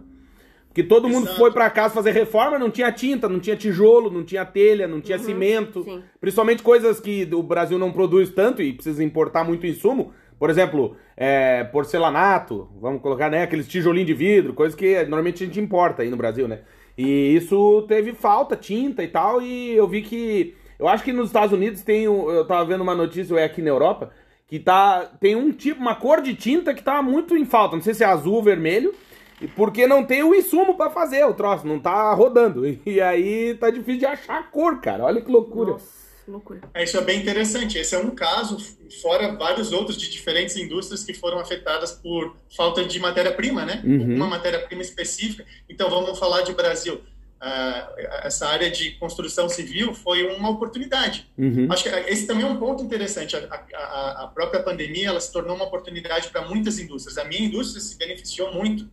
[0.70, 1.36] Porque todo mundo Exato.
[1.38, 5.00] foi pra casa fazer reforma, não tinha tinta, não tinha tijolo, não tinha telha, não
[5.00, 5.82] tinha Uhum, cimento.
[5.82, 6.00] sim.
[6.20, 10.12] Principalmente coisas que o Brasil não produz tanto e precisa importar muito insumo.
[10.38, 13.42] Por exemplo, é, porcelanato, vamos colocar, né?
[13.42, 16.60] Aqueles tijolinhos de vidro, coisas que normalmente a gente importa aí no Brasil, né?
[16.96, 20.54] E isso teve falta, tinta e tal, e eu vi que.
[20.78, 22.08] Eu acho que nos Estados Unidos tem.
[22.08, 24.12] um- Eu tava vendo uma notícia, ou é aqui na Europa,
[24.46, 25.10] que tá.
[25.20, 27.74] Tem um tipo, uma cor de tinta que tá muito em falta.
[27.76, 28.94] Não sei se é azul ou vermelho.
[29.40, 32.62] E Porque não tem o insumo pra fazer o troço, não tá rodando.
[32.86, 35.04] E aí tá difícil de achar a cor, cara.
[35.04, 35.72] Olha que loucura.
[35.72, 35.84] Nossa,
[36.28, 36.60] loucura.
[36.74, 37.78] É, isso é bem interessante.
[37.78, 38.56] Esse é um caso,
[39.02, 43.80] fora vários outros de diferentes indústrias que foram afetadas por falta de matéria-prima, né?
[43.84, 44.14] Uhum.
[44.16, 45.44] Uma matéria-prima específica.
[45.68, 47.00] Então, vamos falar de Brasil.
[47.42, 47.90] Ah,
[48.24, 51.26] essa área de construção civil foi uma oportunidade.
[51.38, 51.68] Uhum.
[51.70, 53.34] Acho que esse também é um ponto interessante.
[53.34, 53.40] A,
[53.74, 57.16] a- a própria pandemia ela se tornou uma oportunidade para muitas indústrias.
[57.16, 58.86] A minha indústria se beneficiou muito,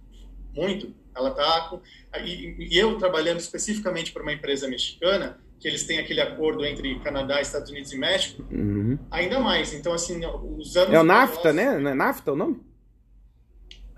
[0.58, 0.94] muito.
[1.16, 1.82] Ela tá com,
[2.24, 7.00] e, e eu trabalhando especificamente para uma empresa mexicana, que eles têm aquele acordo entre
[7.00, 8.98] Canadá, Estados Unidos e México, Uhum.
[9.10, 9.74] ainda mais.
[9.74, 10.22] Então assim,
[10.58, 11.78] os anos É o NAFTA, nós- né?
[11.80, 12.62] Não é NAFTA o nome?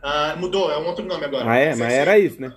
[0.02, 1.50] Ah, mudou, é um outro nome agora.
[1.52, 1.70] Ah, é?
[1.70, 2.56] Mas Mas esse era isso, né?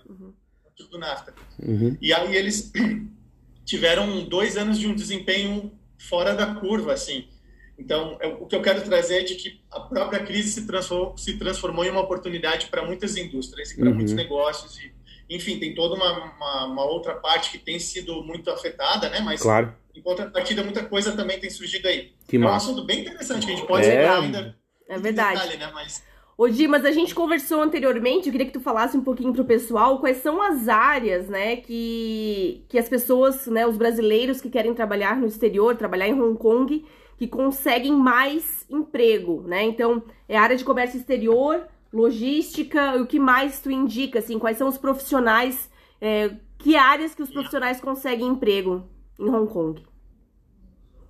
[0.91, 1.33] do NAFTA.
[1.63, 1.97] Uhum.
[2.03, 2.71] E aí eles
[3.65, 7.29] tiveram dois anos de um desempenho fora da curva, assim.
[7.79, 11.17] Então, é, o que eu quero trazer é de que a própria crise se transformou,
[11.17, 13.95] se transformou em uma oportunidade para muitas indústrias e para uhum.
[13.95, 14.79] muitos negócios.
[14.79, 14.93] E,
[15.31, 19.21] enfim, tem toda uma, uma, uma, outra parte que tem sido muito afetada, né?
[19.21, 19.75] Mas, claro.
[19.95, 22.13] em contrapartida, muita coisa também tem surgido aí.
[22.29, 22.71] Que é um massa.
[22.71, 24.03] assunto bem interessante que a gente pode é...
[24.03, 24.57] entrar ainda.
[24.89, 25.41] É verdade.
[25.41, 25.71] Detalhe, né?
[25.73, 26.03] Mas
[26.37, 29.45] Ô Di, mas a gente conversou anteriormente, eu queria que tu falasse um pouquinho pro
[29.45, 34.75] pessoal quais são as áreas, né, que, que as pessoas, né, os brasileiros que querem
[34.75, 36.85] trabalhar no exterior, trabalhar em Hong Kong,
[37.17, 39.63] que conseguem mais emprego, né?
[39.63, 44.69] Então, é área de comércio exterior, logística, o que mais tu indica, assim, quais são
[44.69, 45.71] os profissionais,
[46.01, 49.83] é, que áreas que os profissionais conseguem emprego em Hong Kong?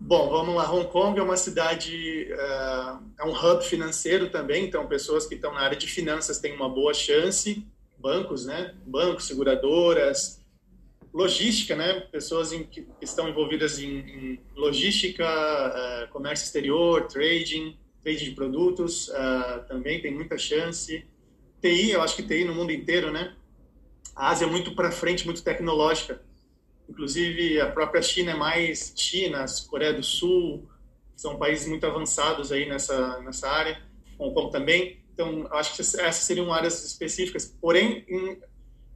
[0.05, 0.69] Bom, vamos lá.
[0.71, 5.55] Hong Kong é uma cidade, uh, é um hub financeiro também, então pessoas que estão
[5.55, 7.65] na área de finanças têm uma boa chance,
[7.99, 8.75] bancos, né?
[8.85, 10.42] Bancos, seguradoras,
[11.13, 12.01] logística, né?
[12.01, 19.09] Pessoas em, que estão envolvidas em, em logística, uh, comércio exterior, trading, trading de produtos,
[19.09, 21.07] uh, também tem muita chance.
[21.61, 23.35] TI, eu acho que TI no mundo inteiro, né?
[24.17, 26.23] A Ásia é muito para frente, muito tecnológica.
[26.89, 30.69] Inclusive, a própria China é mais China, Coreia do Sul,
[31.17, 33.81] são países muito avançados aí nessa, nessa área,
[34.19, 35.01] Hong Kong também.
[35.15, 37.47] Então, acho que essas seriam áreas específicas.
[37.61, 38.39] Porém, em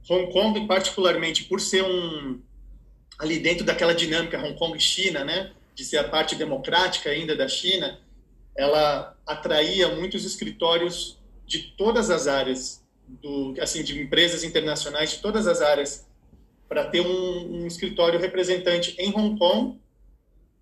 [0.09, 2.41] Hong Kong, particularmente, por ser um
[3.19, 7.47] ali dentro daquela dinâmica Hong Kong China, né, de ser a parte democrática ainda da
[7.47, 7.99] China,
[8.55, 15.47] ela atraía muitos escritórios de todas as áreas do assim de empresas internacionais de todas
[15.47, 16.05] as áreas
[16.67, 19.79] para ter um, um, escritório representante em Hong Kong,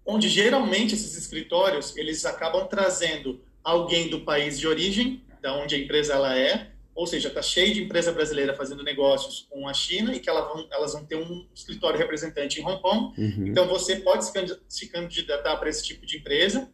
[0.06, 5.80] onde geralmente esses escritórios eles acabam trazendo alguém do país de origem, da onde a
[5.80, 10.16] empresa ela é, ou seja, está cheio de empresa brasileira fazendo negócios com a China
[10.16, 13.22] e que elas vão, elas vão ter um escritório representante em Hong Kong.
[13.22, 13.48] Uhum.
[13.48, 14.26] Então você pode
[14.70, 16.72] se candidatar para esse tipo de empresa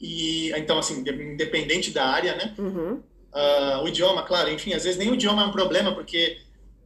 [0.00, 2.54] e então assim independente da área, né?
[2.56, 3.02] Uhum.
[3.34, 6.38] Uh, o idioma, claro, enfim, às vezes nem o idioma é um problema porque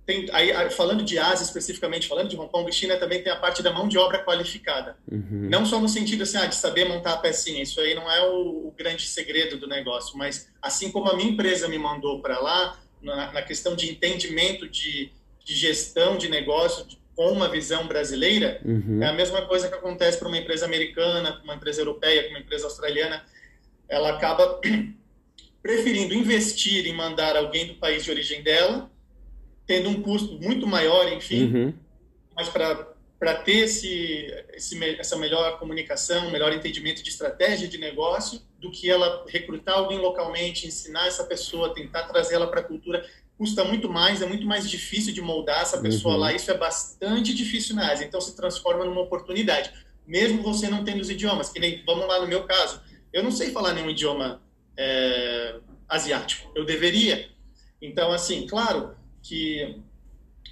[0.09, 3.37] tem, aí, falando de Ásia especificamente, falando de Hong Kong e China, também tem a
[3.37, 4.97] parte da mão de obra qualificada.
[5.07, 5.51] Uhum.
[5.51, 8.27] Não só no sentido assim, ah, de saber montar a pecinha, isso aí não é
[8.27, 12.41] o, o, grande segredo do negócio, mas assim como a minha empresa me mandou para
[12.41, 15.13] lá, na, na, questão de entendimento de,
[15.45, 19.03] de gestão de negócio de, com uma visão brasileira, uhum.
[19.03, 22.65] é a mesma coisa que acontece para uma empresa americana, uma empresa europeia, uma empresa
[22.65, 23.23] australiana.
[23.87, 24.59] Ela acaba
[25.61, 28.91] preferindo investir em mandar alguém do país de origem dela
[29.69, 31.75] tendo um custo muito maior, enfim, uhum.
[32.35, 38.71] mas para ter esse, esse, essa melhor comunicação, melhor entendimento de estratégia de negócio, do
[38.71, 43.63] que ela recrutar alguém localmente, ensinar essa pessoa, tentar trazer ela para a cultura, custa
[43.63, 46.21] muito mais, é muito mais difícil de moldar essa pessoa uhum.
[46.21, 49.71] lá, isso é bastante difícil na Ásia, então se transforma numa oportunidade,
[50.07, 52.81] mesmo você não tendo os idiomas, que nem, vamos lá no meu caso,
[53.13, 54.41] eu não sei falar nenhum idioma
[54.79, 57.29] é, asiático, eu deveria,
[57.83, 58.97] então assim, claro,
[59.29, 59.81] que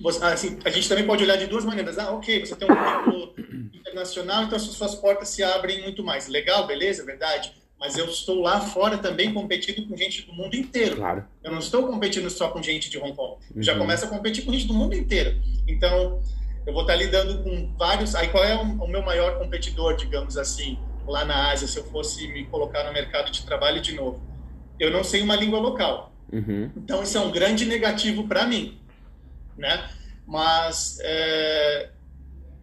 [0.01, 1.99] você, assim, a gente também pode olhar de duas maneiras.
[1.99, 3.35] Ah, ok, você tem um currículo
[3.75, 6.29] internacional, então as suas portas se abrem muito mais.
[6.29, 7.53] Legal, beleza, verdade.
[7.79, 10.97] Mas eu estou lá fora também competindo com gente do mundo inteiro.
[10.97, 11.25] Claro.
[11.45, 13.37] Eu não estou competindo só com gente de Hong Kong.
[13.55, 13.81] Eu já Uhum.
[13.81, 15.39] começo a competir com gente do mundo inteiro.
[15.69, 16.23] Então,
[16.67, 18.15] eu vou estar lidando com vários.
[18.15, 22.27] Aí, qual é o meu maior competidor, digamos assim, lá na Ásia, se eu fosse
[22.29, 24.23] me colocar no mercado de trabalho de novo?
[24.81, 26.13] Eu não sei uma língua local.
[26.33, 26.71] Uhum.
[26.77, 28.79] Então, isso é um grande negativo para mim,
[29.57, 29.89] né?
[30.27, 31.91] Mas, é,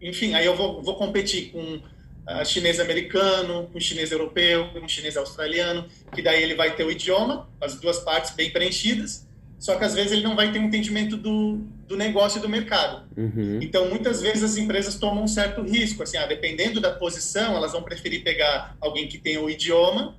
[0.00, 5.16] enfim, aí eu vou, vou competir com uh, chinês americano, com chinês europeu, com chinês
[5.16, 9.26] australiano, que daí ele vai ter o idioma, as duas partes bem preenchidas,
[9.58, 11.56] só que às vezes ele não vai ter um entendimento do,
[11.88, 13.08] do negócio e do mercado.
[13.16, 13.60] Uhum.
[13.62, 17.72] Então, muitas vezes as empresas tomam um certo risco, assim, ah, dependendo da posição, elas
[17.72, 20.16] vão preferir pegar alguém que tenha o idioma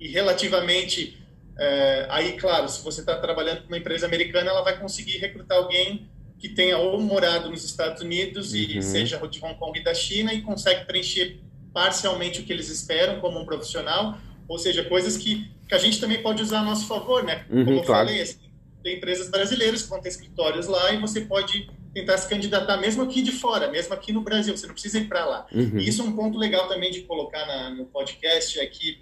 [0.00, 1.21] e relativamente
[1.58, 5.58] é, aí, claro, se você está trabalhando com uma empresa americana, ela vai conseguir recrutar
[5.58, 8.58] alguém que tenha ou morado nos Estados Unidos Uhum.
[8.58, 11.40] e seja de Hong Kong e da China e consegue preencher
[11.72, 16.00] parcialmente o que eles esperam como um profissional, ou seja, coisas que, que a gente
[16.00, 17.46] também pode usar a nosso favor, né?
[17.48, 18.08] Uhum, Como eu claro.
[18.08, 18.38] falei, assim,
[18.82, 23.02] tem empresas brasileiras que vão ter escritórios lá e você pode tentar se candidatar mesmo
[23.02, 25.46] aqui de fora, mesmo aqui no Brasil, você não precisa ir para lá.
[25.52, 25.78] Uhum.
[25.78, 28.98] E isso é um ponto legal também de colocar na, no podcast, é que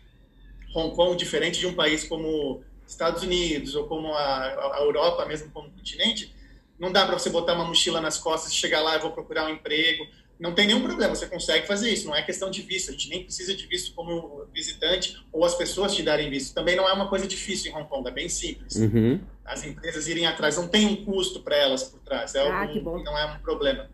[0.74, 5.50] Hong Kong, diferente de um país como Estados Unidos ou como a, a Europa, mesmo
[5.50, 6.34] como continente,
[6.78, 9.46] não dá para você botar uma mochila nas costas e chegar lá e vou procurar
[9.46, 10.06] um emprego.
[10.38, 12.06] Não tem nenhum problema, você consegue fazer isso.
[12.06, 15.54] Não é questão de visto, a gente nem precisa de visto como visitante ou as
[15.54, 16.54] pessoas te darem visto.
[16.54, 18.74] Também não é uma coisa difícil em Hong Kong, é bem simples.
[18.76, 19.20] Uhum.
[19.44, 23.02] As empresas irem atrás, não tem um custo para elas por trás, é Ah, bom.
[23.02, 23.90] não é um problema.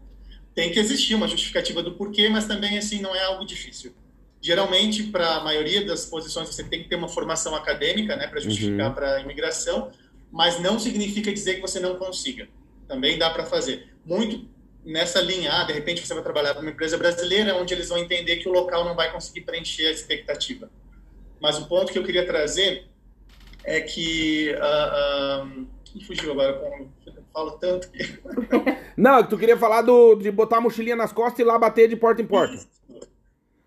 [0.54, 3.92] tem que existir uma justificativa do porquê, mas também assim não é algo difícil.
[4.46, 8.38] Geralmente, para a maioria das posições, você tem que ter uma formação acadêmica, né, para
[8.38, 8.94] justificar uhum.
[8.94, 9.90] para a imigração,
[10.30, 12.46] mas não significa dizer que você não consiga.
[12.86, 13.88] Também dá para fazer.
[14.04, 14.48] Muito
[14.84, 17.98] nessa linha, ah, de repente você vai trabalhar para uma empresa brasileira, onde eles vão
[17.98, 20.70] entender que o local não vai conseguir preencher a expectativa.
[21.40, 22.86] Mas o ponto que eu queria trazer
[23.64, 26.52] é que uh, uh, fugiu agora,
[27.04, 28.20] eu falo tanto que...
[28.96, 31.96] Não, tu queria falar do, de botar a mochilinha nas costas e lá bater de
[31.96, 32.56] porta em porta.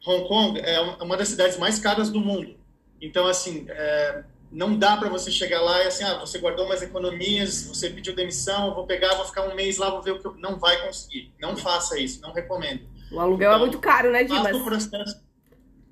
[0.06, 2.56] Hong Kong é uma das cidades mais caras do mundo.
[3.02, 6.82] Então, assim, é, não dá para você chegar lá e assim, ah, você guardou mais
[6.82, 10.26] economias, você pediu demissão, vou pegar, vou ficar um mês lá, vou ver o que
[10.26, 10.36] eu...
[10.36, 11.34] Não vai conseguir.
[11.40, 12.82] Não faça isso, não recomendo.
[13.12, 14.56] O aluguel é então, é muito caro, né, Dimas?
[14.56, 15.22] O, processo...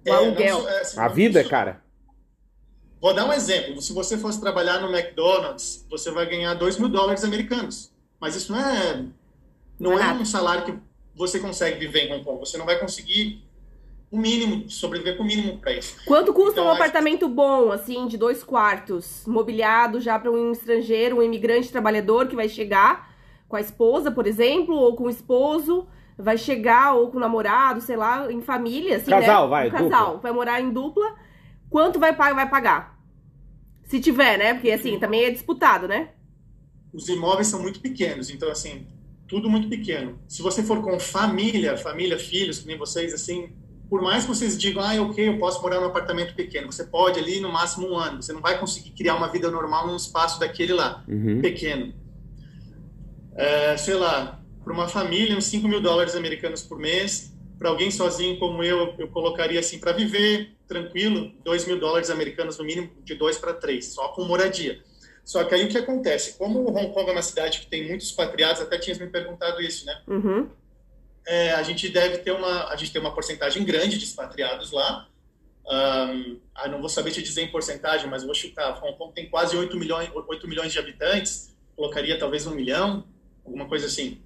[0.05, 0.61] o é, aluguel.
[0.61, 1.81] Não, é, assim, a vida é cara.
[2.99, 3.81] Vou dar um exemplo.
[3.81, 7.91] Se você fosse trabalhar no McDonald's, você vai ganhar 2 mil dólares americanos.
[8.19, 9.05] Mas isso não é,
[9.79, 10.79] não é um salário que
[11.15, 12.39] você consegue viver em Hong Kong.
[12.39, 13.46] Você não vai conseguir
[14.09, 15.97] o mínimo, sobreviver com o mínimo para isso.
[16.05, 21.17] Quanto custa então, um apartamento bom, assim, de dois quartos, mobiliado já para um estrangeiro,
[21.17, 23.13] um imigrante trabalhador que vai chegar
[23.49, 27.81] com a esposa, por exemplo, ou com o esposo, vai chegar ou com o namorado,
[27.81, 29.49] sei lá, em família, assim, casal, né?
[29.49, 30.21] vai, um casal, dupla.
[30.21, 31.15] vai morar em dupla.
[31.69, 32.97] Quanto vai, vai pagar?
[33.83, 34.53] Se tiver, né?
[34.53, 36.09] Porque assim, também é disputado, né?
[36.93, 38.87] Os imóveis são muito pequenos, então assim,
[39.27, 40.17] tudo muito pequeno.
[40.27, 43.53] Se você for com família, família, filhos, que nem vocês, assim,
[43.89, 47.19] por mais que vocês digam, ah, ok, eu posso morar num apartamento pequeno, você pode
[47.19, 50.39] ali no máximo um ano, você não vai conseguir criar uma vida normal num espaço
[50.39, 51.41] daquele lá, uhum.
[51.41, 51.93] pequeno.
[53.36, 57.89] É, sei lá, para uma família, uns 5 mil dólares americanos por mês, para alguém
[57.89, 62.89] sozinho como eu, eu colocaria assim, para viver tranquilo, 2 mil dólares americanos no mínimo,
[63.04, 64.82] de 2 para 3, só com moradia.
[65.23, 66.38] Só que aí o que acontece?
[66.38, 69.86] Como Hong Kong é uma cidade que tem muitos expatriados, até tinha me perguntado isso,
[69.86, 70.02] né?
[70.08, 70.47] Uhum
[71.27, 75.09] é, a gente deve ter uma, a gente tem uma porcentagem grande de expatriados lá.
[75.65, 78.81] Um, ah, não vou saber te dizer em porcentagem, mas vou chutar.
[78.81, 83.03] Hong Kong tem quase 8 milhões, 8 milhões de habitantes, colocaria talvez um milhão,
[83.45, 84.21] alguma coisa assim.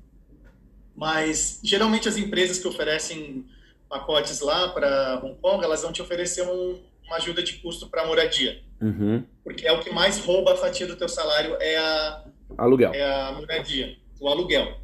[0.96, 3.48] Mas geralmente as empresas que oferecem
[3.90, 8.06] pacotes lá para Hong Kong, elas vão te oferecer um, uma ajuda de custo para
[8.06, 8.62] moradia.
[8.80, 9.24] Uhum.
[9.44, 12.24] Porque é o que mais rouba a fatia do teu salário é a
[12.60, 12.94] aluguel.
[12.94, 14.81] É a moradia, o aluguel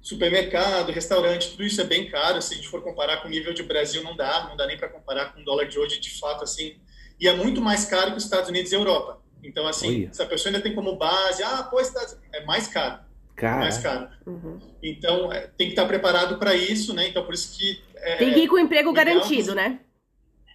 [0.00, 2.40] supermercado, restaurante, tudo isso é bem caro.
[2.40, 4.76] Se a gente for comparar com o nível de Brasil, não dá, não dá nem
[4.76, 6.76] para comparar com o dólar de hoje, de fato, assim.
[7.20, 9.20] E é muito mais caro que os Estados Unidos e Europa.
[9.42, 10.12] Então, assim, Olha.
[10.12, 12.16] se a pessoa ainda tem como base, ah, pô, Estados...
[12.32, 13.00] é mais caro.
[13.36, 13.58] Cara.
[13.60, 14.08] Mais caro.
[14.26, 14.58] Uhum.
[14.82, 17.08] Então, é, tem que estar preparado para isso, né?
[17.08, 17.80] Então, por isso que.
[17.94, 19.80] É, tem que ir com o emprego garantido, né?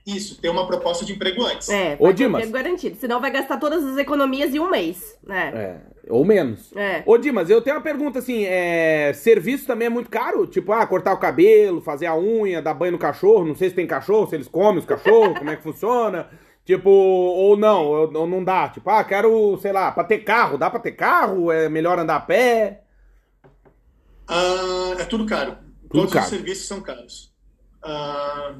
[0.05, 1.69] Isso, ter uma proposta de emprego antes.
[1.69, 2.41] É, Ô, Dimas.
[2.41, 2.97] emprego garantido.
[2.97, 5.51] Senão vai gastar todas as economias em um mês, né?
[5.55, 6.75] É, ou menos.
[6.75, 7.03] É.
[7.05, 9.13] Ô, Dimas, eu tenho uma pergunta assim: é...
[9.13, 10.45] serviço também é muito caro?
[10.45, 13.45] Tipo, ah, cortar o cabelo, fazer a unha, dar banho no cachorro.
[13.45, 16.27] Não sei se tem cachorro, se eles comem os cachorros, como é que funciona.
[16.65, 18.67] Tipo, ou não, ou não dá.
[18.67, 20.57] Tipo, ah, quero, sei lá, pra ter carro.
[20.57, 21.49] Dá pra ter carro?
[21.49, 22.83] É melhor andar a pé?
[24.27, 25.57] Ah, é tudo caro.
[25.83, 26.25] Tudo Todos caro.
[26.25, 27.31] os serviços são caros.
[27.81, 28.53] Ah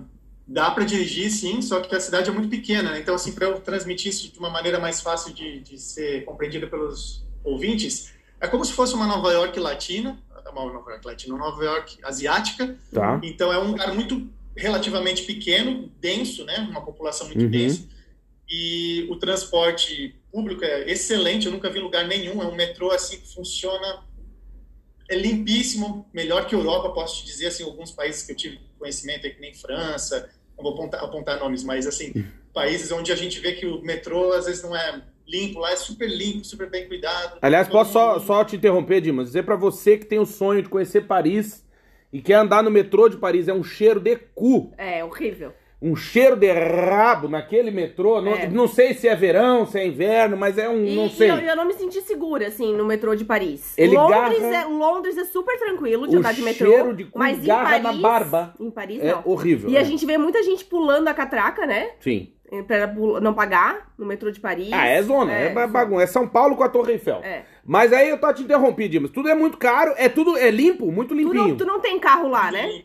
[0.48, 3.00] dá para dirigir, sim, só que a cidade é muito pequena, né?
[3.00, 6.68] então assim para eu transmitir isso de uma maneira mais fácil de, de, ser compreendida
[6.68, 11.46] pelos ouvintes, é como se fosse uma Nova York latina, uma Nova York latina, uma
[11.46, 12.78] Nova York asiática.
[12.92, 13.20] Tá.
[13.24, 16.68] Então é um lugar muito relativamente pequeno, denso, né?
[16.70, 17.50] Uma população muito uhum.
[17.50, 17.88] densa.
[18.50, 23.18] E o transporte público é excelente, eu nunca vi lugar nenhum, é um metrô assim
[23.18, 24.04] que funciona
[25.10, 28.60] é limpíssimo, melhor que a Europa, posso te dizer, assim, alguns países que eu tive
[28.84, 33.40] conhecimento, que nem França, não vou apontar, apontar nomes, mas, assim, países onde a gente
[33.40, 36.88] vê que o metrô, às vezes, não é limpo, lá é super limpo, super bem
[36.88, 37.40] cuidado.
[37.42, 40.70] Aliás, posso só, só te interromper, Dimas, dizer para você que tem o sonho de
[40.70, 41.66] conhecer Paris
[42.12, 44.74] e quer andar no metrô de Paris, é um cheiro de cu.
[44.78, 48.22] É, horrível um cheiro de rabo naquele metrô.
[48.22, 48.48] Não, é.
[48.48, 50.86] não sei se é verão, se é inverno, mas é um.
[50.86, 51.30] E, não sei.
[51.30, 53.78] Eu, eu, não me senti segura, assim, no metrô de Paris.
[53.78, 54.56] Ele Londres, garra...
[54.56, 56.72] é, Londres é super tranquilo de andar de metrô.
[56.72, 58.54] cheiro de cu mas garra em Paris, na barba.
[58.58, 59.24] Em Paris, é não.
[59.26, 59.70] horrível.
[59.70, 59.82] E é.
[59.82, 61.92] a gente vê muita gente pulando a catraca, né?
[62.00, 62.30] Sim.
[62.68, 62.88] Pra
[63.20, 64.72] não pagar no metrô de Paris.
[64.72, 66.04] Ah, é zona, é, é bagunça.
[66.04, 67.20] É São Paulo com a Torre Eiffel.
[67.24, 67.44] É.
[67.66, 69.12] Mas aí eu tô te interrompendo, Dimas.
[69.12, 71.44] Tudo é muito caro, é tudo é limpo, muito limpinho.
[71.44, 72.84] Tu não, tu não tem carro lá, né?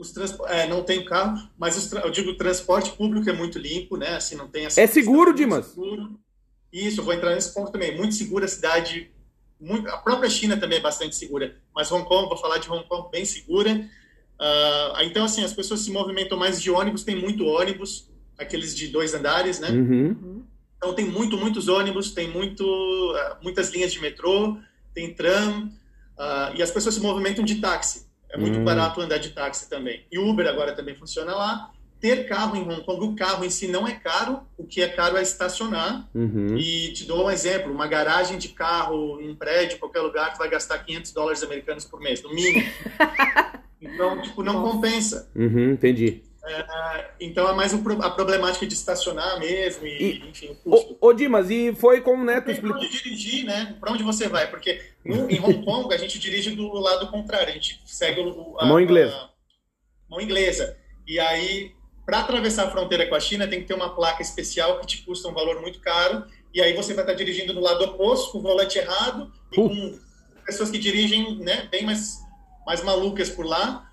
[0.00, 0.34] Os trans...
[0.46, 2.00] é, não tem carro, mas tra...
[2.00, 4.16] eu digo o transporte público é muito limpo, né?
[4.16, 5.66] Assim, não tem É seguro, Dimas?
[5.66, 6.18] Seguro.
[6.72, 7.94] Isso, eu vou entrar nesse ponto também.
[7.94, 9.10] Muito segura a cidade,
[9.60, 9.88] muito...
[9.90, 13.10] a própria China também é bastante segura, mas Hong Kong, vou falar de Hong Kong,
[13.12, 13.72] bem segura.
[14.40, 18.08] Uh, então, assim, as pessoas se movimentam mais de ônibus, tem muito ônibus,
[18.38, 19.68] aqueles de dois andares, né?
[19.68, 20.42] Uhum.
[20.78, 24.56] Então, tem muito, muitos ônibus, tem muito, uh, muitas linhas de metrô,
[24.94, 28.64] tem tram, uh, e as pessoas se movimentam de táxi É muito Hum.
[28.64, 30.04] barato andar de táxi também.
[30.10, 31.70] E Uber agora também funciona lá.
[32.00, 34.88] Ter carro em Hong Kong, o carro em si não é caro, o que é
[34.88, 36.08] caro é estacionar.
[36.14, 36.56] Uhum.
[36.56, 40.38] E te dou um exemplo: uma garagem de carro em um prédio, qualquer lugar, tu
[40.38, 42.64] vai gastar 500 dólares americanos por mês, no mínimo.
[43.82, 44.72] Então, tipo, não Nossa.
[44.74, 45.30] compensa.
[45.34, 46.22] Uhum, entendi.
[47.20, 50.96] Então é mais o pro- a problemática de estacionar mesmo e, E- enfim, o custo.
[51.00, 52.76] Ô, ô, Dimas, e foi como, Tem pra explicou...
[52.78, 53.76] onde dirigir, né?
[53.80, 54.48] Pra onde você vai?
[54.50, 58.56] Porque no- em Hong Kong a gente dirige do lado contrário, a gente segue o,
[58.58, 59.14] A mão inglesa.
[59.16, 59.30] a
[60.08, 60.76] mão inglesa.
[61.06, 61.72] E aí,
[62.06, 65.02] para atravessar a fronteira com a China, tem que ter uma placa especial que te
[65.02, 66.24] custa um valor muito caro.
[66.52, 69.68] E aí você vai estar dirigindo do lado oposto, com o volante errado, e Uh.
[69.68, 69.98] com
[70.44, 72.18] pessoas que dirigem né, bem mais,
[72.66, 73.89] mais malucas por lá.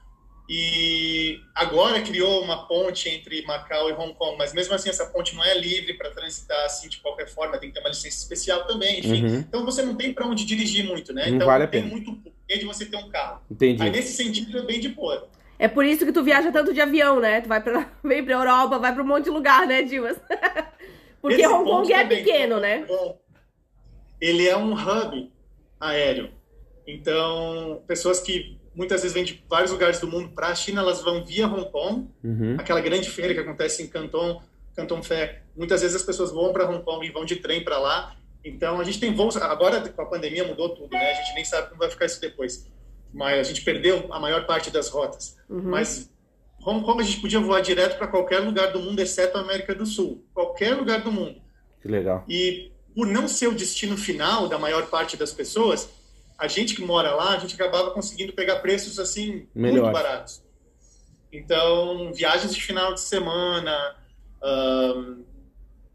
[0.49, 5.35] E agora criou uma ponte entre Macau e Hong Kong, mas mesmo assim essa ponte
[5.35, 8.65] não é livre para transitar assim de qualquer forma, tem que ter uma licença especial
[8.65, 9.25] também, enfim.
[9.25, 11.27] Uhum, Então você não tem para onde dirigir muito, né?
[11.27, 11.91] Não então vale a tem pena.
[11.91, 13.41] muito porquê de você ter um carro.
[13.51, 13.83] entendi.
[13.83, 15.27] Aí nesse sentido é bem de boa.
[15.59, 17.41] É por isso que tu viaja tanto de avião, né?
[17.41, 20.17] Tu vai pra, vem pra Europa, vai pra um monte de lugar, né, Dimas?
[21.21, 22.85] Porque Esse Hong Kong é também, pequeno, né?
[22.87, 23.19] Bom,
[24.21, 25.29] ele é um hub
[25.79, 26.31] aéreo.
[26.87, 31.01] Então, pessoas que muitas vezes vêm de vários lugares do mundo para a China, elas
[31.01, 32.55] vão via Hong Kong, Uhum.
[32.59, 34.41] aquela grande feira que acontece em Canton,
[34.75, 35.41] Canton Fair.
[35.55, 38.15] Muitas vezes as pessoas vão para Hong Kong e vão de trem para lá.
[38.45, 39.36] Então, a gente tem voos.
[39.36, 41.11] Agora, com a pandemia, mudou tudo, né?
[41.11, 42.67] A gente nem sabe como vai ficar isso depois.
[43.11, 45.36] Mas a gente perdeu a maior parte das rotas.
[45.49, 45.63] Uhum.
[45.63, 46.09] Mas
[46.65, 49.73] Hong Kong a gente podia voar direto para qualquer lugar do mundo, exceto a América
[49.73, 50.23] do Sul.
[50.34, 51.41] Qualquer lugar do mundo.
[51.82, 52.23] Que legal.
[52.30, 55.89] E por não ser o destino final da maior parte das pessoas,
[56.38, 59.81] a gente que mora lá, a gente acabava conseguindo pegar preços assim Melhores.
[59.83, 60.43] muito baratos.
[61.33, 63.95] Então, viagens de final de semana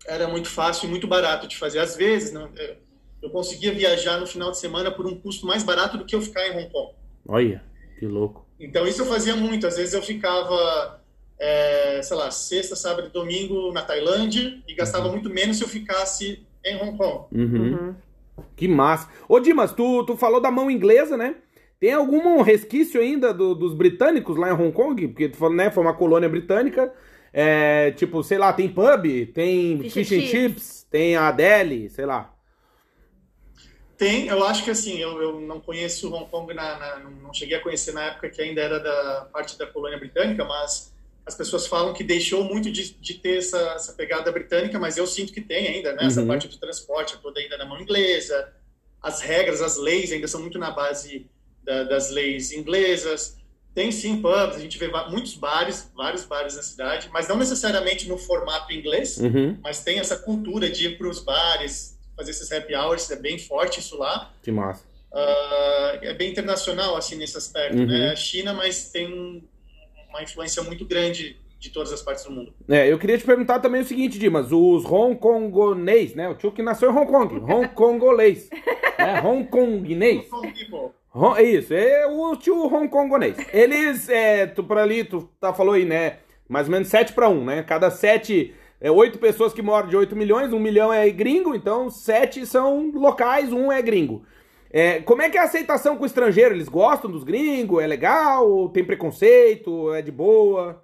[0.07, 1.79] era muito fácil e muito barato de fazer.
[1.79, 2.77] Às vezes, não, eu-
[3.23, 6.21] eu conseguia viajar no final de semana por um custo mais barato do que eu
[6.21, 6.93] ficar em Hong Kong.
[7.29, 7.63] Olha,
[7.99, 8.45] que louco.
[8.59, 9.67] Então, isso eu fazia muito.
[9.67, 11.01] Às vezes eu ficava,
[11.39, 15.69] é, sei lá, sexta, sábado e domingo na Tailândia e gastava muito menos se eu
[15.69, 17.27] ficasse em Hong Kong.
[17.33, 17.63] Uhum.
[17.89, 17.95] Uhum.
[18.57, 19.09] Que massa.
[19.29, 21.37] Ô, Dimas, tu, tu falou da mão inglesa, né?
[21.79, 25.09] Tem algum resquício ainda do- dos britânicos lá em Hong Kong?
[25.09, 26.93] Porque tu falou, né, foi uma colônia britânica.
[27.33, 30.31] É, tipo, sei lá, tem pub, tem Fish fish, and chips.
[30.31, 32.33] chips, tem a deli, sei lá.
[33.97, 37.35] Tem, eu acho que assim, eu, eu não conheço Hong Kong, na, na- não- não
[37.35, 40.92] cheguei a conhecer na época que ainda era da parte da colônia britânica, mas
[41.25, 45.07] as pessoas falam que deixou muito de, de ter essa, essa pegada britânica, mas eu
[45.07, 46.07] sinto que tem ainda, né?
[46.07, 46.27] Essa Uhum.
[46.27, 48.53] parte do transporte é toda ainda na mão inglesa,
[49.01, 51.27] as regras, as leis ainda são muito na base
[51.63, 53.37] da- das leis inglesas.
[53.75, 58.07] Tem sim pubs, a gente vê muitos bares, vários bares na cidade, mas não necessariamente
[58.09, 62.53] no formato inglês, Uhum, mas tem essa cultura de ir para os bares, fazer esses
[62.53, 64.31] happy hours, é bem forte isso lá.
[64.43, 64.83] que massa.
[65.15, 67.87] Ah, é bem internacional assim nesse aspecto, Uhum.
[67.87, 68.11] né?
[68.11, 69.43] A China, mas tem
[70.13, 72.53] uma influência muito grande de todas as partes do mundo.
[72.69, 76.29] É, eu queria te perguntar também o seguinte, Dimas, os hongkongonês, né?
[76.29, 78.51] O tio que nasceu em Hong Kong, hongkongolês,
[78.99, 79.23] né?
[79.25, 80.25] Hongkonguinês.
[80.29, 83.37] People, Hon- É isso, é o tio hongkongonês.
[83.53, 86.19] Eles, é, tu por ali, tu tá, falou aí, né?
[86.49, 87.63] Mais ou menos 7 para 1, né?
[87.63, 91.89] Cada 7, é, 8 pessoas que moram de 8 milhões, 1 milhão é gringo, então
[91.89, 94.25] 7 são locais, 1 é gringo.
[94.73, 96.55] É, como é que é a aceitação com o estrangeiro?
[96.55, 97.83] Eles gostam dos gringos?
[97.83, 98.69] É legal?
[98.71, 99.93] Tem preconceito?
[99.93, 100.83] É de boa?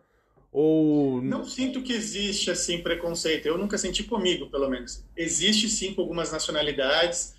[0.52, 1.22] Ou.
[1.22, 3.46] Não sinto que existe assim preconceito.
[3.46, 5.04] Eu nunca senti comigo, pelo menos.
[5.16, 7.34] Existe sim com algumas nacionalidades,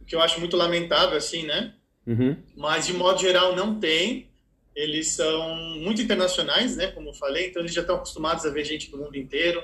[0.00, 1.74] o que eu acho muito lamentável assim, né?
[2.06, 4.28] Uhum, mas de modo geral não tem.
[4.74, 6.88] Eles são muito internacionais, né?
[6.88, 9.62] Como eu falei, então eles já estão acostumados a ver gente do mundo inteiro.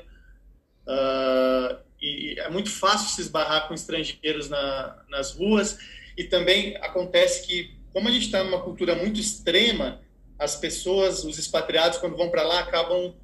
[0.87, 5.79] Ah, e é muito fácil se esbarrar com estrangeiros na, nas ruas.
[6.21, 10.03] E também acontece que, como a gente está numa cultura muito extrema,
[10.39, 13.15] as pessoas, os expatriados, quando vão para lá, acabam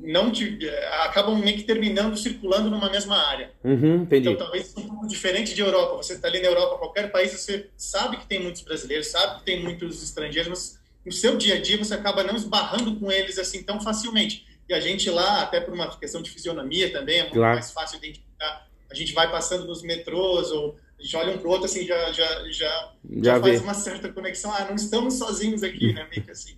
[0.00, 0.68] não de-
[1.04, 3.52] acabam meio que terminando circulando numa mesma área.
[3.62, 4.06] uhum.
[4.10, 5.96] Então, talvez um pouco diferente de Europa.
[5.98, 9.44] Você está ali na Europa, qualquer país, você sabe que tem muitos brasileiros, sabe que
[9.44, 13.38] tem muitos estrangeiros, mas no seu dia a dia você acaba não esbarrando com eles
[13.38, 14.44] assim tão facilmente.
[14.68, 17.54] E a gente lá, até por uma questão de fisionomia também, é muito Claro.
[17.54, 18.66] mais fácil identificar.
[18.90, 22.10] A gente vai passando nos metrôs ou a gente olha um pro outro assim, já,
[22.12, 24.52] já, já, Já faz uma certa conexão.
[24.52, 26.06] Ah, não estamos sozinhos aqui, né?
[26.10, 26.56] Meio que assim.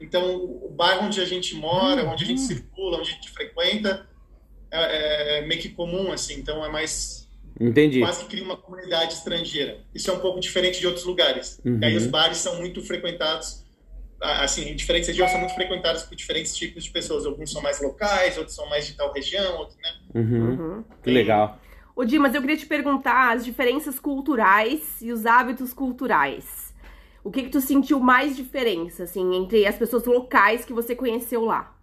[0.00, 4.06] Então, o bairro onde a gente mora, onde a gente circula, onde a gente frequenta,
[4.70, 6.34] é, é meio que comum, assim.
[6.34, 7.26] Então, é mais
[7.58, 8.00] Entendi.
[8.00, 9.78] quase que cria uma comunidade estrangeira.
[9.94, 11.60] Isso é um pouco diferente de outros lugares.
[11.64, 11.78] Uhum.
[11.80, 13.64] E aí os bares são muito frequentados,
[14.20, 17.24] assim, em diferentes regiões são muito frequentados por diferentes tipos de pessoas.
[17.24, 19.94] Alguns são mais locais, outros são mais de tal região, outros, né?
[20.14, 20.84] Uhum, Uhum.
[21.02, 21.58] que legal.
[21.96, 26.74] Ô, Dimas, eu queria te perguntar as diferenças culturais e os hábitos culturais.
[27.24, 31.44] o que que tu sentiu mais diferença, assim, entre as pessoas locais que você conheceu
[31.46, 31.74] lá?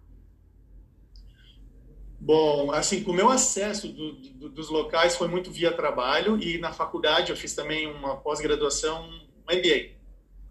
[2.20, 6.72] Bom, assim, o meu acesso do, do, dos locais foi muito via trabalho e na
[6.72, 10.03] faculdade eu fiz também uma pós-graduação, um MBA.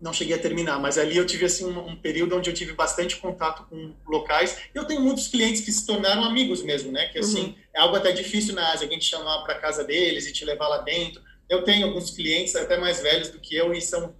[0.04, 2.74] Não cheguei a terminar, mas ali eu tive assim um, um, período onde eu tive
[2.74, 4.58] bastante contato com locais.
[4.76, 7.08] Eu tenho muitos clientes que se tornaram amigos mesmo, né?
[7.08, 7.56] Que assim uhum.
[7.74, 10.68] é algo até difícil na Ásia, alguém te chamar para casa deles e te levar
[10.68, 11.22] lá dentro.
[11.50, 14.14] Eu tenho alguns clientes até mais velhos do que eu e são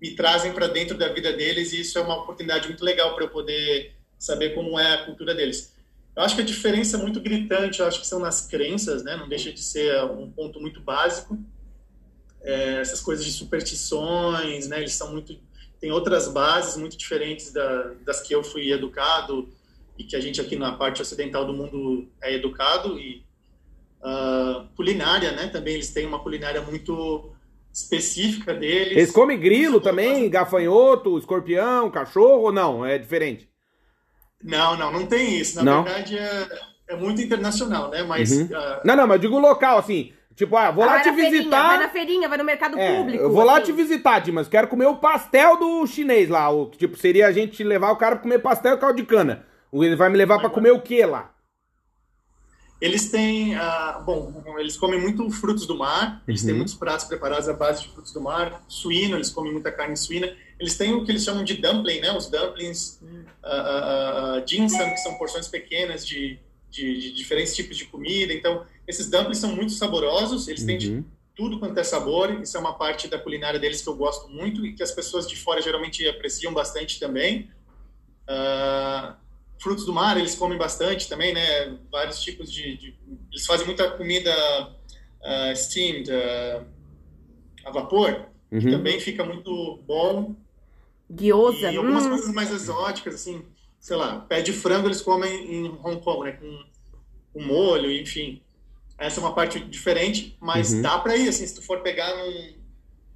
[0.00, 3.24] me trazem para dentro da vida deles e isso é uma oportunidade muito legal para
[3.24, 5.74] eu poder saber como é a cultura deles.
[6.16, 9.16] Eu acho que a diferença é muito gritante, eu acho que são nas crenças, né?
[9.16, 11.36] Não deixa de ser um ponto muito básico.
[12.44, 14.78] É, essas coisas de superstições, né?
[14.78, 15.34] Eles são muito
[15.80, 19.48] tem outras bases muito diferentes da, das que eu fui educado
[19.98, 23.22] e que a gente aqui na parte ocidental do mundo é educado e
[24.00, 25.48] uh, culinária, né?
[25.48, 27.30] Também eles têm uma culinária muito
[27.70, 28.96] específica deles.
[28.96, 32.82] Eles comem grilo também, gafanhoto, escorpião, cachorro ou não?
[32.82, 33.46] É diferente?
[34.42, 35.56] Não, não, não tem isso.
[35.56, 35.84] Na não.
[35.84, 36.48] verdade, é,
[36.88, 38.02] é muito internacional, né?
[38.02, 38.30] Mas.
[38.30, 38.44] Uhum.
[38.44, 38.80] Uh...
[38.84, 40.12] Não, não, mas eu digo local, assim.
[40.36, 41.30] Tipo, ah, vou ah, lá te visitar.
[41.30, 43.22] Feirinha, vai na feirinha, vai no mercado é, público.
[43.22, 43.50] Eu vou assim.
[43.50, 44.48] lá te visitar, Dimas.
[44.48, 46.50] Quero comer o pastel do chinês lá.
[46.50, 49.46] O, tipo, seria a gente levar o cara pra comer pastel e caldo de cana.
[49.72, 51.34] Ele vai me levar para comer o que lá?
[52.80, 56.46] Eles têm, uh, bom, eles comem muito frutos do mar, eles uhum.
[56.48, 59.96] têm muitos pratos preparados à base de frutos do mar, suíno, eles comem muita carne
[59.96, 60.34] suína.
[60.58, 62.12] Eles têm o que eles chamam de dumpling, né?
[62.12, 66.38] Os dumplings, uh, uh, uh, que são porções pequenas de,
[66.70, 68.32] de, de, diferentes tipos de comida.
[68.32, 71.04] Então, esses dumplings são muito saborosos, eles têm de uhum.
[71.34, 72.30] tudo quanto é sabor.
[72.42, 75.26] Isso é uma parte da culinária deles que eu gosto muito e que as pessoas
[75.26, 77.50] de fora geralmente apreciam bastante também.
[78.28, 79.14] Uh,
[79.58, 81.78] frutos do mar eles comem bastante também, né?
[81.90, 82.94] Vários tipos de, de
[83.32, 84.30] eles fazem muita comida
[85.20, 86.64] uh, steamed, uh,
[87.64, 88.60] a vapor, uhum.
[88.60, 90.34] que também fica muito bom.
[91.10, 91.70] Gyoza.
[91.70, 92.10] E algumas hum.
[92.10, 93.44] coisas mais exóticas, assim,
[93.78, 96.32] sei lá, pé de frango eles comem em Hong Kong, né?
[96.32, 96.64] Com,
[97.32, 98.42] com molho, enfim.
[98.98, 100.82] Essa é uma parte diferente, mas uhum.
[100.82, 102.54] dá para ir, assim, se tu for pegar num,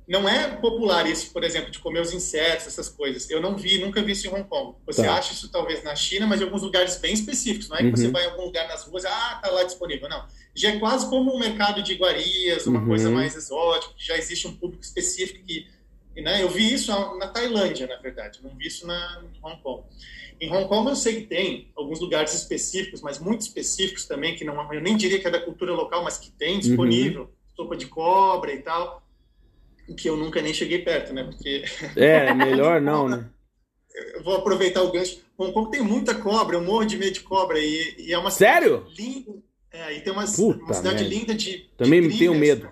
[0.09, 3.29] não é popular isso, por exemplo, de comer os insetos, essas coisas.
[3.29, 4.75] Eu não vi, nunca vi isso em Hong Kong.
[4.87, 5.15] Você tá.
[5.15, 7.69] acha isso talvez na China, mas em alguns lugares bem específicos.
[7.69, 7.97] Não é que uhum.
[7.97, 10.09] você vai em algum lugar nas ruas, ah, tá lá disponível.
[10.09, 10.27] Não.
[10.55, 12.87] Já é quase como um mercado de iguarias, uma uhum.
[12.87, 15.67] coisa mais exótica, já existe um público específico que.
[16.17, 16.43] Né?
[16.43, 18.41] Eu vi isso na Tailândia, na verdade.
[18.43, 19.85] Não vi isso na em Hong Kong.
[20.41, 24.45] Em Hong Kong eu sei que tem alguns lugares específicos, mas muito específicos também, que
[24.45, 27.29] não, eu nem diria que é da cultura local, mas que tem disponível, uhum.
[27.57, 29.03] sopa de cobra e tal
[29.95, 31.25] que eu nunca nem cheguei perto, né?
[31.25, 31.65] Porque.
[31.97, 33.29] É, melhor não, né?
[34.15, 35.21] Eu vou aproveitar o gancho.
[35.37, 37.59] Hong Kong tem muita cobra, eu morro de medo de cobra.
[37.59, 38.87] E, e é uma Sério?
[38.97, 39.33] linda.
[39.71, 41.09] É, e tem uma, uma cidade merda.
[41.09, 41.69] linda de.
[41.77, 42.69] Também de tenho medo.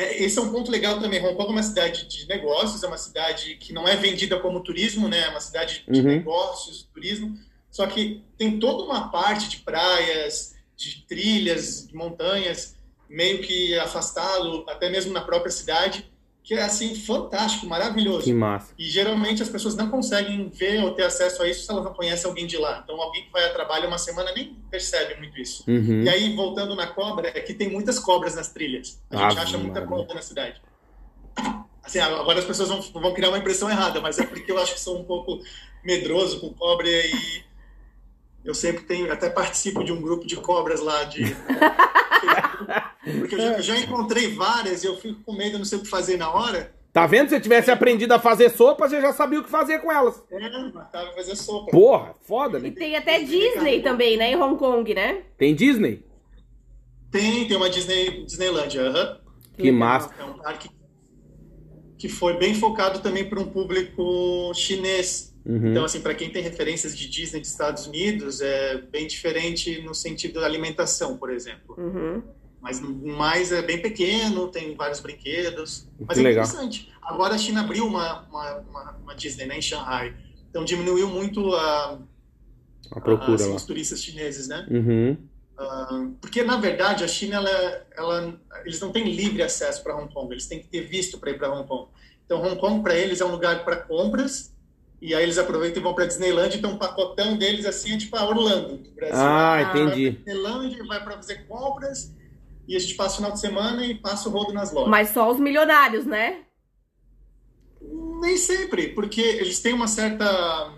[0.00, 1.20] É, esse é um ponto legal também.
[1.20, 4.62] Hong Kong é uma cidade de negócios, é uma cidade que não é vendida como
[4.62, 5.20] turismo, né?
[5.26, 6.06] É uma cidade de uhum.
[6.06, 7.38] negócios, turismo.
[7.70, 12.76] Só que tem toda uma parte de praias, de trilhas, de montanhas
[13.10, 16.08] meio que afastá-lo, até mesmo na própria cidade,
[16.50, 18.24] que é assim fantástico, maravilhoso.
[18.24, 18.74] Que massa.
[18.76, 21.94] E geralmente as pessoas não conseguem ver ou ter acesso a isso se elas não
[21.94, 22.80] conhecem alguém de lá.
[22.82, 25.62] Então alguém que vai a trabalho uma semana nem percebe muito isso.
[25.68, 26.02] Uhum.
[26.02, 29.00] E aí voltando na cobra, é que tem muitas cobras nas trilhas.
[29.10, 30.60] A gente acha muita cobra na cidade.
[31.84, 34.74] Assim, agora as pessoas vão, vão criar uma impressão errada, mas é porque eu acho
[34.74, 35.40] que sou um pouco
[35.84, 37.44] medroso com cobra e
[38.44, 41.22] eu sempre tenho, até participo de um grupo de cobras lá de
[43.02, 45.88] Porque eu já, já, encontrei várias e eu fico com medo, não sei o que
[45.88, 46.74] fazer na hora.
[46.92, 47.28] Tá vendo?
[47.28, 50.22] Se você tivesse aprendido a fazer sopa, você já sabia o que fazer com elas.
[50.30, 51.70] É, matava fazer sopa.
[51.70, 52.68] Porra, foda, né?
[52.68, 54.32] E tem até Disney também, né?
[54.32, 55.22] Em Hong Kong, né?
[55.38, 56.04] Tem Disney?
[57.10, 59.20] Tem, tem uma Disney, Disneylandia, aham.
[59.56, 60.10] Que massa.
[60.18, 60.68] É um parque
[61.96, 65.36] que foi bem focado também para um público chinês.
[65.44, 65.70] Uhum.
[65.70, 69.94] Então, assim, para quem tem referências de Disney dos Estados Unidos, é bem diferente no
[69.94, 71.76] sentido da alimentação, por exemplo.
[71.78, 72.22] Uhum.
[72.60, 75.88] Mas, mas é bem pequeno, tem vários brinquedos.
[75.98, 76.44] Mas que é legal.
[76.44, 76.92] interessante.
[77.02, 80.14] Agora a China abriu uma, uma, uma, uma Disney né, em Shanghai.
[80.50, 81.98] Então diminuiu muito a,
[82.92, 84.66] a procura a, assim, os turistas chineses, né?
[84.70, 85.16] Uhum.
[85.58, 90.12] Uh, porque, na verdade, a China, ela, ela, eles não têm livre acesso para Hong
[90.12, 90.32] Kong.
[90.32, 91.88] Eles têm que ter visto para ir para Hong Kong.
[92.24, 94.54] Então, Hong Kong, para eles, é um lugar para compras.
[95.02, 96.56] E aí eles aproveitam e vão para Disneyland.
[96.56, 99.16] Então, o pacotão deles, assim, é tipo a Orlando, do Brasil.
[99.16, 100.10] Ah, entendi.
[100.10, 102.14] Vai Disneyland, vai para fazer compras
[102.70, 104.88] e a gente passa o final de semana e passa o rodo nas lojas.
[104.88, 106.44] Mas só os milionários, né?
[107.82, 110.72] Nem sempre, porque eles têm uma certa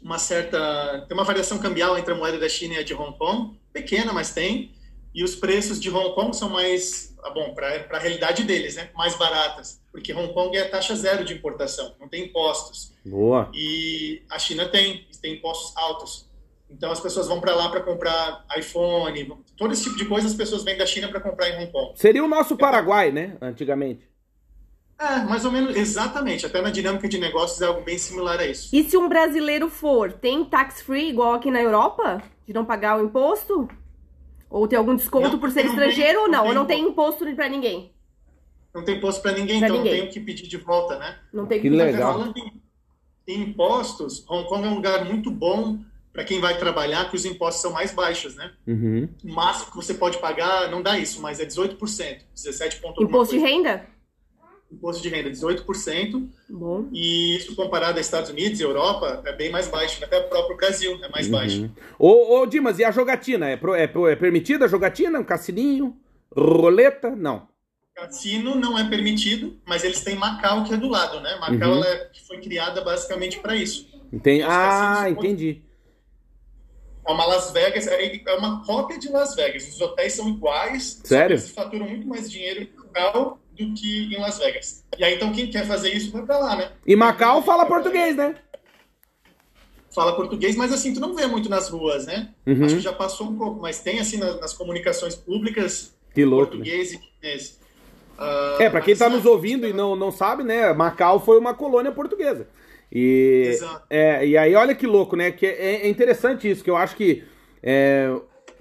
[0.00, 3.18] uma certa tem uma variação cambial entre a moeda da China e a de Hong
[3.18, 4.72] Kong, pequena, mas tem.
[5.14, 8.88] E os preços de Hong Kong são mais ah, bom, para a realidade deles, né?
[8.94, 9.82] Mais baratas.
[9.92, 12.94] Porque Hong Kong é taxa zero de importação, não tem impostos.
[13.04, 13.50] Boa.
[13.52, 16.26] E a China tem, tem impostos altos.
[16.76, 20.34] Então as pessoas vão para lá para comprar iPhone, todo esse tipo de coisa as
[20.34, 21.92] pessoas vêm da China para comprar em Hong Kong.
[21.94, 23.36] Seria o nosso Paraguai, né?
[23.40, 24.08] Antigamente.
[24.98, 26.46] É, mais ou menos, exatamente.
[26.46, 28.74] Até na dinâmica de negócios é algo bem similar a isso.
[28.74, 32.22] E se um brasileiro for, tem tax free igual aqui na Europa?
[32.46, 33.68] De não pagar o imposto?
[34.50, 36.42] Ou tem algum desconto Não, por ser estrangeiro tem- ou não não?
[36.42, 37.92] tem Ou não tem imposto pra ninguém?
[38.74, 39.92] Não tem imposto para ninguém, Pra então ninguém.
[39.92, 41.16] não tem o que pedir de volta, né?
[41.32, 42.12] Não tem Que que- legal.
[42.14, 42.62] Falando em,
[43.28, 45.78] em impostos, Hong Kong é um lugar muito bom
[46.14, 48.52] para quem vai trabalhar, que os impostos são mais baixos, né?
[48.66, 49.08] Uhum.
[49.24, 51.76] O máximo que você pode pagar não dá isso, mas é 18%,
[52.32, 53.84] 17 ponto alguma Imposto de renda?
[54.72, 56.88] Imposto de renda 18%, Bom.
[56.92, 60.56] e isso comparado aos Estados Unidos e Europa é bem mais baixo, até o próprio
[60.56, 61.62] Brasil é mais baixo.
[61.62, 61.70] Uhum.
[61.98, 63.48] Ô, ô, Dimas, e a jogatina?
[63.50, 65.18] É, pro- é, é permitida a jogatina?
[65.18, 65.96] Um cassininho?
[66.36, 67.10] Roleta?
[67.14, 67.48] Não.
[67.94, 71.36] Cassino não é permitido, mas eles têm Macau que é do lado, né?
[71.40, 71.76] Macau Uhum.
[71.76, 73.88] ela é- foi criada basicamente para isso.
[74.12, 74.42] Entendi.
[74.42, 75.62] Ah, entendi.
[77.06, 79.68] É uma Las Vegas, é é uma cópia de Las Vegas.
[79.68, 81.34] Os hotéis são iguais, Sério?
[81.34, 84.84] eles faturam muito mais dinheiro em Macau do que em Las Vegas.
[84.98, 86.72] E aí, então, quem quer fazer isso vai pra lá, né?
[86.86, 88.36] E Macau fala português, né?
[89.94, 92.30] Fala português, mas assim, tu não vê muito nas ruas, né?
[92.46, 92.64] Uhum.
[92.64, 96.46] Acho que já passou um pouco, mas tem assim nas, nas comunicações públicas, Que louco.
[96.56, 96.64] né?
[96.64, 97.60] português e chinês.
[98.18, 100.72] Ah, É, pra quem mas, tá né, nos ouvindo e não, não sabe, né?
[100.72, 102.48] Macau foi uma colônia portuguesa.
[102.94, 103.86] E, Exato.
[103.90, 105.32] é, e aí, olha que louco, né?
[105.32, 107.24] Que é, é interessante isso, que eu acho que
[107.62, 108.14] é,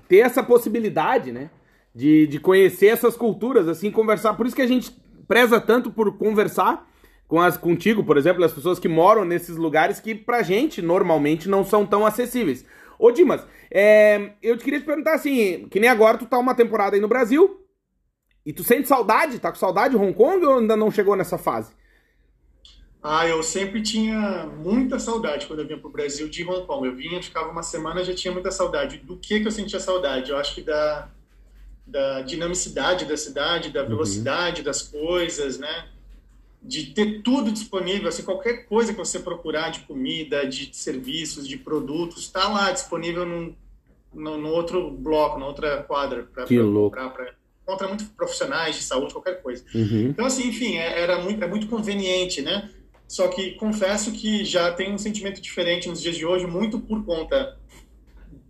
[0.08, 1.52] ter essa possibilidade, né?
[1.94, 4.34] De, de conhecer essas culturas, assim, conversar.
[4.34, 4.92] Por isso que a gente
[5.28, 6.90] preza tanto por conversar
[7.28, 11.48] com as contigo, por exemplo, as pessoas que moram nesses lugares que pra gente normalmente
[11.48, 12.66] não são tão acessíveis.
[13.00, 16.56] Ô Dimas, é, eu te queria te perguntar assim, que nem agora tu tá uma
[16.56, 17.60] temporada aí no Brasil,
[18.46, 19.40] e tu sente saudade?
[19.40, 21.72] Tá com saudade de Hong Kong ou ainda não chegou nessa fase?
[23.04, 26.88] Ah, eu sempre tinha muita saudade quando eu vinha pro Brasil de Hong Kong.
[26.88, 28.98] Eu vinha, ficava uma semana, já tinha muita saudade.
[28.98, 30.32] Do que que eu sentia saudade?
[30.32, 31.10] Eu acho que da,
[31.86, 35.90] da dinamicidade da cidade, da velocidade das coisas, né?
[36.62, 41.58] De ter tudo disponível, assim, qualquer coisa que você procurar de comida, de serviços, de
[41.58, 43.54] produtos, está lá disponível num,
[44.14, 46.46] no, no outro bloco, na outra quadra para
[46.86, 47.10] comprar.
[47.10, 47.34] Pra,
[47.64, 49.66] encontra muitos profissionais de saúde, qualquer coisa.
[49.76, 50.08] Uhum.
[50.08, 52.70] Então, assim, enfim, é- era muito, é muito conveniente, né?
[53.08, 57.06] Só que confesso que já tem um sentimento diferente nos dias de hoje, muito por
[57.06, 57.58] conta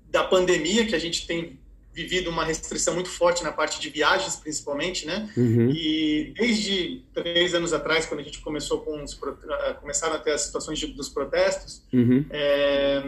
[0.10, 1.60] da pandemia, que a gente tem
[1.92, 5.30] vivido uma restrição muito forte na parte de viagens, principalmente, né?
[5.38, 5.70] Uhum.
[5.70, 10.32] E desde três anos atrás, quando a gente começou com os, ah, começaram a ter
[10.32, 12.26] as situações de- dos protestos, Uhum.
[12.32, 13.04] é,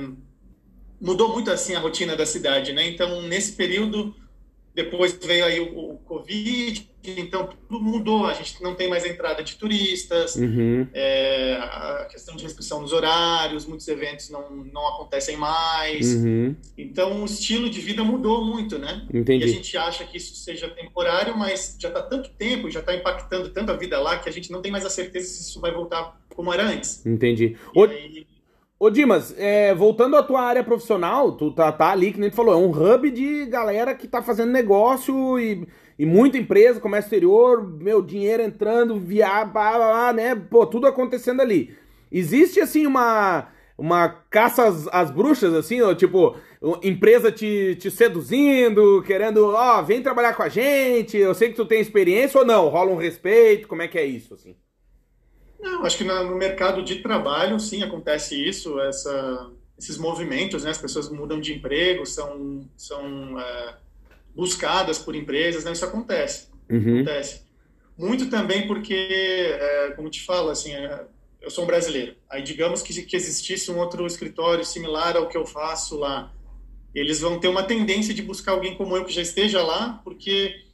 [1.01, 2.87] mudou muito assim a rotina da cidade, né?
[2.87, 4.15] Então nesse período
[4.75, 8.25] depois veio aí o, o Covid, então tudo mudou.
[8.25, 10.87] A gente não tem mais entrada de turistas, Uhum.
[10.93, 16.13] é, a questão de restrição nos horários, muitos eventos não, não acontecem mais.
[16.15, 16.55] Uhum.
[16.77, 19.07] Então o estilo de vida mudou muito, né?
[19.13, 19.47] E a Entendi.
[19.47, 23.71] gente acha que isso seja temporário, mas já está tanto tempo, já está impactando tanto
[23.71, 26.19] a vida lá que a gente não tem mais a certeza se isso vai voltar
[26.35, 27.05] como era antes.
[27.05, 27.55] Entendi.
[27.73, 28.27] E Ô, aí,
[28.79, 32.35] ô Dimas, é, voltando à tua área profissional, tu tá, tá ali, que nem tu
[32.35, 35.67] falou, é um hub de galera que tá fazendo negócio e,
[35.97, 40.35] e muita empresa, comércio exterior, meu, dinheiro entrando, via, blá, blá, né?
[40.35, 41.75] Pô, tudo acontecendo ali.
[42.11, 43.47] Existe, assim, uma,
[43.77, 46.35] uma caça às, às bruxas, assim, tipo,
[46.83, 51.65] empresa te, te seduzindo, querendo, ó, vem trabalhar com a gente, eu sei que tu
[51.65, 52.69] tem experiência ou não?
[52.69, 54.55] Rola um respeito, como é que é isso, assim?
[55.65, 60.69] Não, acho que no mercado de trabalho, sim, acontece isso, essa, esses movimentos, né?
[60.69, 63.75] As pessoas mudam de emprego, são, são é,
[64.35, 65.71] buscadas por empresas, né?
[65.71, 66.97] Isso acontece, Uhum.
[66.97, 67.41] acontece.
[67.97, 71.03] Muito também porque, é, como te falo, assim, é,
[71.41, 72.15] eu sou um brasileiro.
[72.29, 76.31] Aí, digamos que, que existisse um outro escritório similar ao que eu faço lá,
[76.93, 80.64] eles vão ter uma tendência de buscar alguém como eu que já esteja lá, porque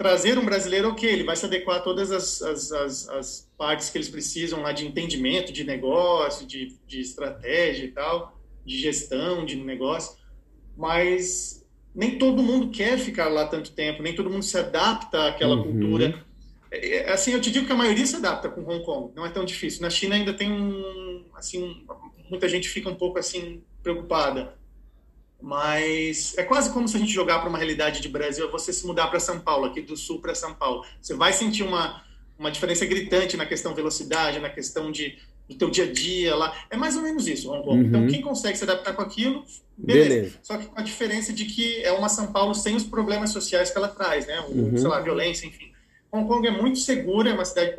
[0.00, 3.90] trazer um brasileiro, ok, ele vai se adequar a todas as, as, as, as partes
[3.90, 8.34] que eles precisam lá de entendimento, de negócio, de, de estratégia e tal,
[8.64, 10.16] de gestão de negócio,
[10.74, 11.62] mas
[11.94, 15.64] nem todo mundo quer ficar lá tanto tempo, nem todo mundo se adapta àquela Uhum.
[15.64, 16.24] cultura.
[16.70, 19.26] É, é, Assim, eu te digo que a maioria se adapta com Hong Kong, não
[19.26, 19.82] é tão difícil.
[19.82, 21.84] Na China ainda tem um, assim,
[22.30, 24.58] muita gente fica um pouco assim preocupada.
[25.42, 28.72] Mas é quase como se a gente jogar para uma realidade de Brasil, é você
[28.72, 30.84] se mudar para São Paulo, aqui do sul para São Paulo.
[31.00, 32.02] Você vai sentir uma,
[32.38, 35.18] uma diferença gritante na questão velocidade, na questão de,
[35.48, 36.54] do teu dia a dia lá.
[36.70, 37.86] É mais ou menos isso, Hong Kong.
[37.86, 38.08] Então, Uhum.
[38.08, 39.44] quem consegue se adaptar com aquilo,
[39.76, 40.08] beleza.
[40.08, 40.38] Beleza.
[40.42, 43.70] Só que com a diferença de que é uma São Paulo sem os problemas sociais
[43.70, 44.40] que ela traz, né?
[44.48, 44.76] O, Uhum.
[44.76, 45.70] Sei lá, violência, enfim.
[46.12, 47.74] Hong Kong é muito segura, é uma cidade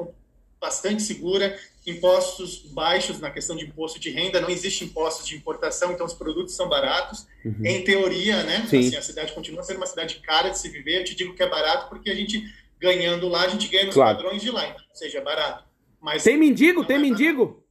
[0.62, 5.92] bastante segura, impostos baixos na questão de imposto de renda, não existe impostos de importação,
[5.92, 7.26] então os produtos são baratos.
[7.44, 7.66] Uhum.
[7.66, 8.66] Em teoria, né?
[8.70, 8.88] Sim.
[8.88, 11.00] Assim, a cidade continua sendo uma cidade cara de se viver.
[11.00, 12.44] Eu te digo que é barato porque a gente
[12.80, 14.18] ganhando lá, a gente ganha nos Claro.
[14.18, 15.64] padrões de lá, então, ou seja, é barato.
[16.00, 16.86] Mas Tem mendigo?
[16.86, 17.64] Tem é mendigo?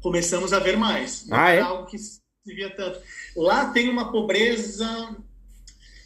[0.00, 1.26] começamos a ver mais.
[1.26, 1.62] Não Ah, era é?
[1.62, 2.98] algo que se via tanto.
[3.36, 5.16] Lá tem uma pobreza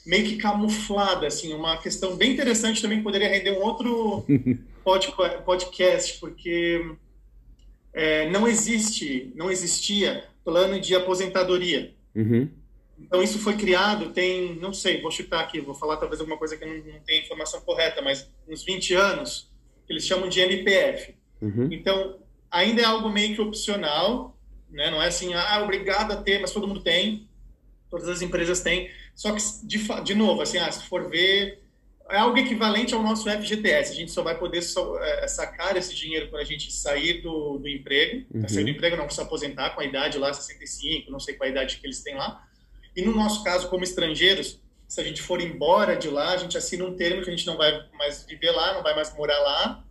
[0.05, 4.24] meio que camuflada, assim, uma questão bem interessante também que poderia render um outro
[5.45, 6.95] podcast, porque
[7.93, 11.95] é, não existe, não existia plano de aposentadoria.
[12.14, 12.49] Uhum.
[12.99, 16.57] Então isso foi criado, tem, não sei, vou chutar aqui, vou falar talvez alguma coisa
[16.57, 19.51] que não, não tenha informação correta, mas uns 20 anos,
[19.89, 21.14] eles chamam de NPF.
[21.43, 21.68] Uhum.
[21.70, 22.18] Então,
[22.51, 24.37] ainda é algo meio que opcional,
[24.70, 24.91] né?
[24.91, 27.28] Não é assim, ah, obrigado a ter, mas todo mundo tem,
[27.91, 28.91] todas as empresas têm.
[29.14, 31.62] Só que, de, de novo, assim, ah, se for ver,
[32.11, 33.93] é algo equivalente ao nosso FGTS.
[33.93, 37.59] A gente só vai poder so- eh, sacar esse dinheiro quando a gente sair do,
[37.59, 38.25] do emprego.
[38.35, 38.49] Uhum.
[38.49, 41.51] Sair do emprego não, se aposentar com a idade lá, 65, não sei qual a
[41.51, 42.43] idade que eles têm lá.
[42.95, 46.57] E no nosso caso, como estrangeiros, se a gente for embora de lá, a gente
[46.57, 49.39] assina um termo que a gente não vai mais viver lá, não vai mais morar
[49.41, 49.85] lá,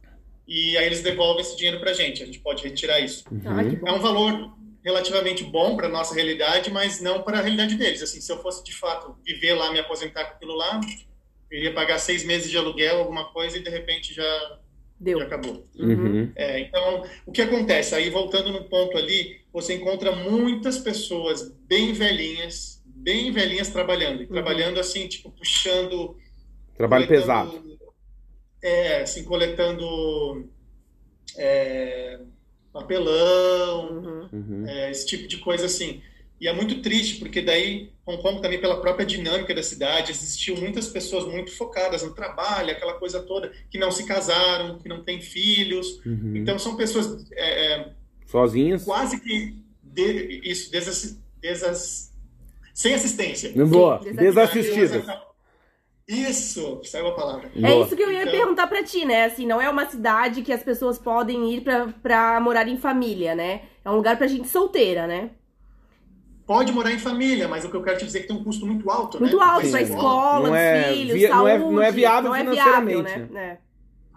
[0.48, 2.24] e aí eles devolvem esse dinheiro pra gente.
[2.24, 3.24] A gente pode retirar isso.
[3.46, 3.76] Ah, Uhum.
[3.76, 3.88] bom.
[3.88, 4.54] É um valor
[4.84, 8.02] relativamente bom para nossa realidade, mas não para a realidade deles.
[8.02, 10.80] Assim, se eu fosse de fato viver lá, me aposentar com aquilo lá,
[11.52, 14.60] iria pagar seis meses de aluguel, alguma coisa, e de repente já,
[15.00, 15.20] Deu.
[15.20, 15.66] já acabou.
[15.78, 16.32] Uhum.
[16.36, 17.96] É, então, o que acontece?
[17.96, 24.24] Aí, voltando no ponto ali, você encontra muitas pessoas bem velhinhas, bem velhinhas trabalhando.
[24.24, 26.18] E trabalhando assim, tipo, puxando.
[26.78, 27.78] Trabalho pesado.
[28.62, 30.50] É, assim, coletando
[31.38, 32.20] é,
[32.74, 34.30] papelão, Uhum.
[34.34, 34.68] Uhum.
[34.68, 36.02] é, esse tipo de coisa assim.
[36.40, 40.58] E é muito triste, porque daí Hong Kong também pela própria dinâmica da cidade, existiu
[40.58, 45.02] muitas pessoas muito focadas no trabalho, aquela coisa toda, que não se casaram, que não
[45.04, 46.02] têm filhos.
[46.06, 46.34] Uhum.
[46.36, 47.90] Então são pessoas é, é,
[48.26, 48.84] Sozinhas?
[48.84, 52.12] quase que de- isso, desas, desas,
[52.74, 53.52] sem assistência.
[53.66, 54.00] Boa.
[54.04, 55.06] Desassistidas.
[56.08, 57.50] Isso, saiu a palavra.
[57.56, 57.86] É Boa.
[57.86, 59.26] isso que eu ia Então- perguntar pra ti, né?
[59.26, 63.34] Assim, não é uma cidade que as pessoas podem ir pra, pra morar em família,
[63.34, 63.62] né?
[63.84, 65.32] É um lugar pra gente solteira, né?
[66.46, 68.44] Pode morar em família, mas o que eu quero te dizer é que tem um
[68.44, 69.44] custo muito alto, Muito né?
[69.44, 69.72] alto Sim.
[69.72, 71.76] pra escola, Não é filhos, via- não é- saúde.
[71.76, 73.58] não é viável não é financeiramente, viável, né?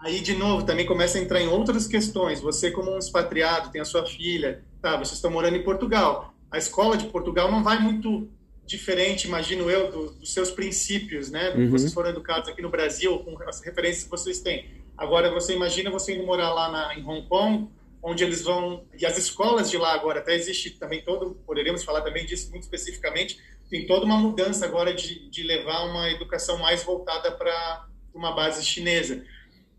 [0.01, 2.39] Aí, de novo, também começa a entrar em outras questões.
[2.39, 4.91] Você, como um expatriado, tem a sua filha, tá?
[4.95, 6.33] Vocês estão morando em Portugal.
[6.51, 8.29] A escola de Portugal não vai muito
[8.65, 11.49] diferente, imagino eu, do- dos seus princípios, né?
[11.49, 11.69] Do que Uhum.
[11.71, 14.65] vocês foram educados aqui no Brasil, com as referências que vocês têm.
[14.95, 17.67] Agora, você imagina você indo morar lá na, em Hong Kong,
[18.01, 18.85] onde eles vão...
[18.99, 21.35] E as escolas de lá agora, até existe também todo...
[21.45, 23.39] Poderíamos falar também disso muito especificamente.
[23.69, 28.65] Tem toda uma mudança agora de, de levar uma educação mais voltada para uma base
[28.65, 29.23] chinesa.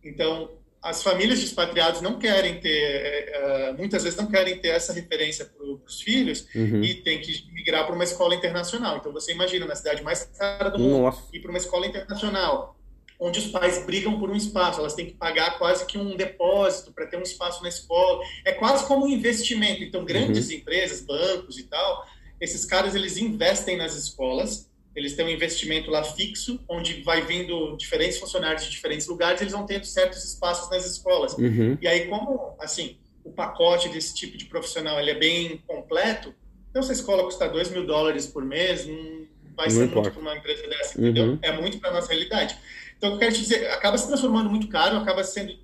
[0.03, 0.51] Então,
[0.83, 4.93] as famílias de expatriados não querem ter, eh, eh, muitas vezes não querem ter essa
[4.93, 6.83] referência para os filhos Uhum.
[6.83, 8.97] e tem que migrar para uma escola internacional.
[8.97, 11.23] Então, você imagina, na cidade mais cara do mundo, Nossa.
[11.35, 12.80] ir para uma escola internacional,
[13.21, 16.91] onde os pais brigam por um espaço, elas têm que pagar quase que um depósito
[16.91, 18.25] para ter um espaço na escola.
[18.47, 19.85] É quase como um investimento.
[19.85, 22.07] Então, grandes empresas, bancos e tal,
[22.41, 27.77] esses caras eles investem nas escolas, eles têm um investimento lá fixo, onde vai vindo
[27.77, 31.35] diferentes funcionários de diferentes lugares, eles vão tendo certos espaços nas escolas.
[31.35, 31.77] Uhum.
[31.81, 36.35] E aí, como, assim, o pacote desse tipo de profissional ele é bem completo,
[36.71, 40.01] então se a escola custar 2 mil dólares por mês, não vai Não ser importa.
[40.01, 41.25] muito para uma empresa dessa, entendeu?
[41.25, 41.39] Uhum.
[41.43, 42.57] É muito para nossa realidade.
[43.01, 45.57] Então, o que eu quero te dizer, acaba se transformando muito caro, acaba sendo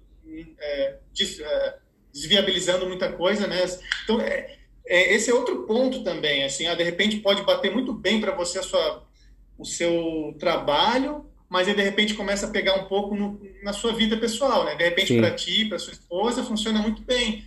[0.59, 0.97] é,
[1.43, 1.75] é,
[2.11, 3.63] desviabilizando muita coisa, né?
[4.05, 4.57] Então, é,
[4.87, 8.33] é, esse é outro ponto também, assim, ah, de repente pode bater muito bem para
[8.35, 9.07] você a sua,
[9.59, 13.93] o seu trabalho, mas aí de repente começa a pegar um pouco no- na sua
[13.93, 14.75] vida pessoal, né?
[14.75, 17.45] De repente para ti, para sua esposa, funciona muito bem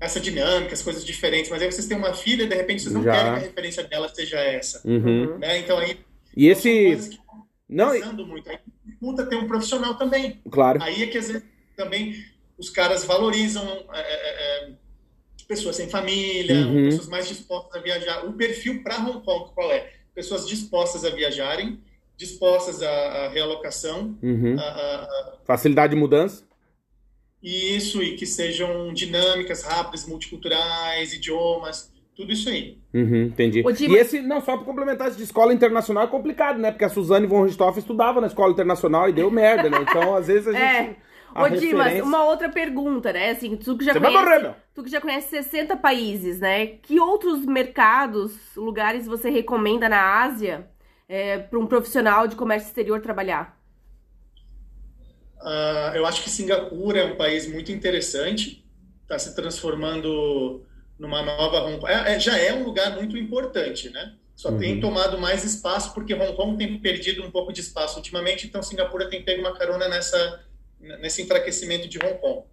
[0.00, 3.04] essa dinâmica, as coisas diferentes, mas aí vocês têm uma filha, de repente vocês não
[3.04, 3.12] Já.
[3.12, 5.38] querem que a referência dela seja essa, Uhum.
[5.38, 5.58] né?
[5.58, 6.00] Então aí
[6.36, 7.20] E são esse.
[7.68, 8.50] Não, pesando muito.
[8.50, 8.58] Aí
[9.00, 10.40] dificulta ter um profissional também.
[10.50, 10.82] claro.
[10.82, 11.42] Aí é que às vezes
[11.76, 12.22] também
[12.58, 14.72] os caras valorizam é, é, é,
[15.48, 16.84] pessoas sem família, Uhum.
[16.90, 18.26] pessoas mais dispostas a viajar.
[18.26, 19.90] O perfil para Hong Kong qual é?
[20.14, 21.80] Pessoas dispostas a viajarem,
[22.16, 24.56] dispostas à, à realocação, Uhum.
[24.58, 26.44] a, a- Facilidade de mudança.
[27.42, 31.89] e isso e que sejam dinâmicas, rápidas, multiculturais, idiomas,
[32.20, 32.78] tudo isso aí.
[32.92, 33.62] Uhum, entendi.
[33.66, 36.70] Ô, Dima- E esse, não, só pra complementar, esse de escola internacional é complicado, né?
[36.70, 39.78] Porque a Suzane von Richthofen estudava na escola internacional e deu merda, né?
[39.82, 40.62] Então, às vezes a gente.
[40.62, 40.96] É.
[41.34, 42.04] a Ô, Dimas, referência.
[42.04, 43.30] uma outra pergunta, né?
[43.30, 46.66] Assim, tu que já Você conhece, morrer, tu que já conhece 60 países, né?
[46.66, 50.68] Que outros mercados, lugares você recomenda na Ásia
[51.48, 53.58] para um profissional de comércio exterior trabalhar?
[55.42, 58.64] Ah, eu acho que Singapura é um país muito interessante,
[59.02, 60.62] está se transformando
[61.00, 61.90] numa nova Hong Kong.
[61.90, 64.14] É- é- já é um lugar muito importante, né?
[64.36, 64.80] Só tem Uhum.
[64.80, 69.08] tomado mais espaço porque Hong Kong tem perdido um pouco de espaço ultimamente, então Singapura
[69.08, 70.44] tem pego uma carona nessa
[71.00, 72.44] nesse enfraquecimento de Hong Kong.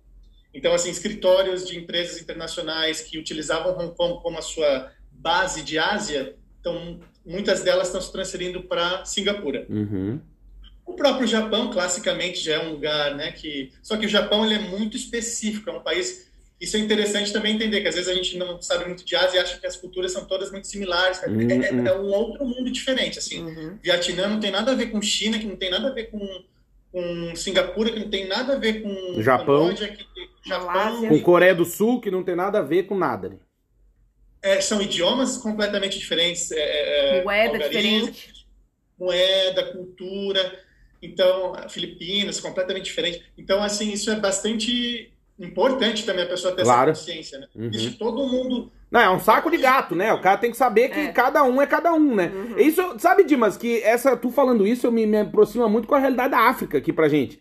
[0.54, 5.78] Então, assim, escritórios de empresas internacionais que utilizavam Hong Kong como a sua base de
[5.80, 9.66] Ásia, então muitas delas estão se transferindo para Singapura.
[9.70, 10.20] Uhum.
[10.86, 13.72] O próprio Japão, classicamente, já é um lugar, né, que...
[13.82, 16.27] Só que o Japão, ele é muito específico, é um país...
[16.60, 19.38] Isso é interessante também entender, que às vezes a gente não sabe muito de Ásia
[19.38, 21.22] e acha que as culturas são todas muito similares.
[21.22, 21.52] É, Uhum.
[21.52, 23.44] é- é um outro mundo diferente, assim.
[23.44, 23.78] Uhum.
[23.84, 26.20] Vietnã não tem nada a ver com China, que não tem nada a ver com,
[26.92, 29.66] com Singapura, que não tem nada a ver com Japão.
[29.68, 30.06] Camboja, que,
[30.50, 31.08] Japão.
[31.08, 33.30] Com Coreia do Sul, que não tem nada a ver com nada.
[33.30, 33.38] né?
[34.42, 36.52] É, são idiomas completamente diferentes.
[36.52, 38.48] É, é, Moeda algarismo, diferente.
[38.98, 40.60] moeda, cultura.
[41.04, 43.24] Então, Filipinas, completamente diferente.
[43.38, 46.92] Então, assim, isso é bastante importante também a pessoa ter Claro.
[46.92, 47.48] essa consciência, né?
[47.56, 47.70] Uhum.
[47.70, 48.72] Isso todo mundo.
[48.90, 50.14] Não, é um saco de gato, né?
[50.14, 51.12] O cara tem que saber que É.
[51.12, 52.32] cada um é cada um, né?
[52.34, 52.58] Uhum.
[52.58, 56.00] Isso, sabe, Dimas, que essa, tu falando isso, eu me, me aproxima muito com a
[56.00, 57.40] realidade da África aqui pra gente.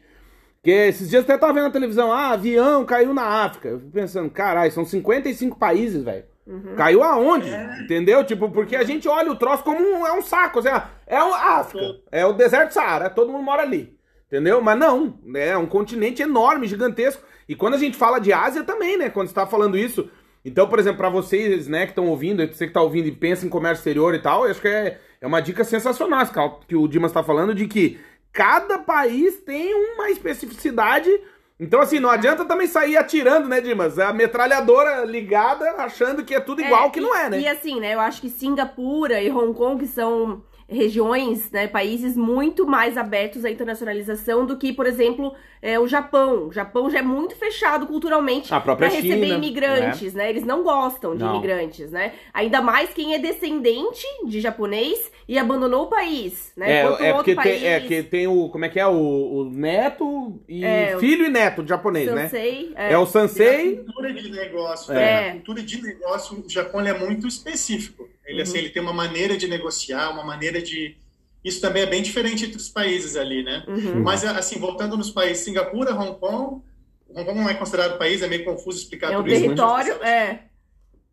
[0.60, 3.68] Porque esses dias eu até tava vendo na televisão, ah, avião caiu na África.
[3.68, 6.24] Eu fico pensando, caralho, são 55 países, velho.
[6.44, 6.74] Uhum.
[6.76, 7.48] Caiu aonde?
[7.82, 8.22] Entendeu?
[8.24, 10.68] Tipo, porque a gente olha o troço como um, é um saco, assim,
[11.06, 13.95] é a África, é o deserto Saara, todo mundo mora ali.
[14.26, 14.60] Entendeu?
[14.60, 17.22] Mas não, é um continente enorme, gigantesco.
[17.48, 19.08] E quando a gente fala de Ásia também, né?
[19.08, 20.10] Quando você tá falando isso.
[20.44, 23.44] Então, por exemplo, pra vocês, né, que estão ouvindo, você que tá ouvindo e pensa
[23.44, 26.24] em comércio exterior e tal, eu acho que é, é uma dica sensacional
[26.68, 27.98] que o Dimas tá falando de que
[28.32, 31.10] cada país tem uma especificidade.
[31.58, 33.98] Então, assim, não adianta também sair atirando, né, Dimas?
[33.98, 37.40] A metralhadora ligada, achando que é tudo igual, que e- não é, né?
[37.40, 37.94] E assim, né?
[37.94, 43.50] Eu acho que Singapura e Hong Kong são regiões, né, países muito mais abertos à
[43.50, 46.48] internacionalização do que, por exemplo, é, o Japão.
[46.48, 50.28] O Japão já é muito fechado culturalmente para receber China, imigrantes, né?
[50.28, 51.34] Eles não gostam de Não.
[51.36, 52.12] imigrantes, né?
[52.34, 56.70] Ainda mais quem é descendente de japonês e abandonou o país, né?
[56.70, 58.48] É, Enquanto é outro porque tem, é que tem o.
[58.48, 58.86] Como é que é?
[58.86, 60.64] O, o neto e.
[60.64, 62.22] É, o- filho e neto de japonês, né?
[62.24, 63.76] Sansei, É, é, o a Sansei.
[63.76, 64.92] cultura de negócio.
[64.92, 64.96] É.
[64.96, 65.28] né?
[65.28, 68.08] A cultura de negócio, o Japão é muito específico.
[68.36, 68.48] Ele, Uhum.
[68.48, 70.96] assim, ele tem uma maneira de negociar, uma maneira de.
[71.44, 73.64] Isso também é bem diferente entre os países ali, né?
[73.68, 74.02] Uhum.
[74.02, 76.62] Mas, assim, voltando nos países, Singapura, Hong Kong.
[77.08, 79.42] Hong Kong não é considerado país, é meio confuso explicar é um tudo isso.
[79.42, 80.44] território, é.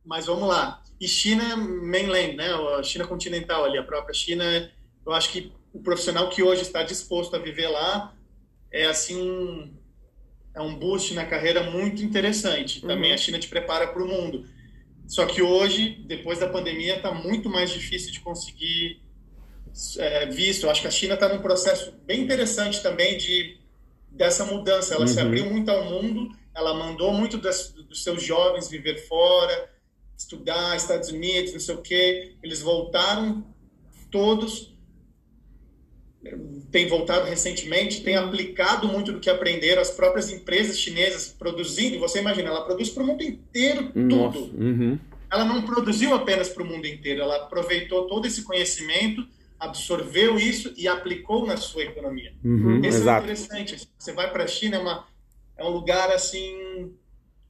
[0.04, 0.82] Mas vamos lá.
[1.00, 2.48] E China mainland, né?
[2.80, 4.72] A China continental ali, a própria China.
[5.06, 8.14] Eu acho que o profissional que hoje está disposto a viver lá
[8.72, 9.72] é assim um,
[10.56, 12.82] é um boost na carreira muito interessante.
[12.82, 13.16] Também Uhum.
[13.16, 14.46] a China te prepara para o mundo.
[15.14, 19.00] Só que hoje, depois da pandemia, está muito mais difícil de conseguir
[20.00, 20.64] é, visto.
[20.64, 23.60] Eu acho que a China está num processo bem interessante também de
[24.10, 24.96] dessa mudança.
[24.96, 25.26] Ela se Uhum.
[25.28, 29.70] abriu muito ao mundo, ela mandou muito das, dos seus jovens viver fora,
[30.18, 32.34] estudar, Estados Unidos, não sei o quê.
[32.42, 33.46] Eles voltaram
[34.10, 34.73] todos,
[36.72, 39.82] têm voltado recentemente, têm aplicado muito do que aprenderam.
[39.82, 44.40] As próprias empresas chinesas produzindo, você imagina, ela produz para o mundo inteiro Nossa.
[44.40, 44.58] tudo.
[44.58, 45.00] Uhum.
[45.32, 49.26] Ela não produziu apenas para o mundo inteiro, ela aproveitou todo esse conhecimento,
[49.60, 52.34] absorveu isso e aplicou na sua economia.
[52.44, 52.78] Uhum.
[52.84, 53.24] Esse é Exato.
[53.24, 53.90] interessante.
[53.98, 55.08] Você vai para a China, é, uma,
[55.58, 56.92] é um lugar assim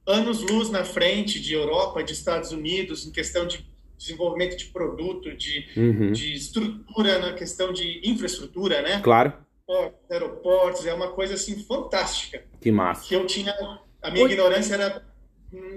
[0.06, 3.66] anos-luz na frente de Europa, de Estados Unidos, em questão de
[4.06, 6.12] desenvolvimento de produto, de, Uhum.
[6.12, 9.00] de estrutura, na questão de infraestrutura, né?
[9.02, 9.32] Claro.
[9.66, 12.42] Portos, aeroportos, é uma coisa assim fantástica.
[12.60, 13.08] Que massa.
[13.08, 13.54] Que eu tinha,
[14.02, 14.30] a minha Oi.
[14.32, 15.02] ignorância era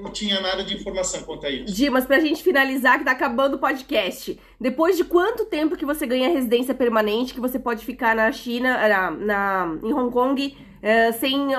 [0.04, 1.72] não tinha nada de informação quanto a isso.
[1.72, 4.40] Dimas, pra gente finalizar, que tá acabando o podcast.
[4.60, 8.76] Depois de quanto tempo que você ganha residência permanente, que você pode ficar na China,
[8.88, 11.50] na, na- em Hong Kong, eh, sem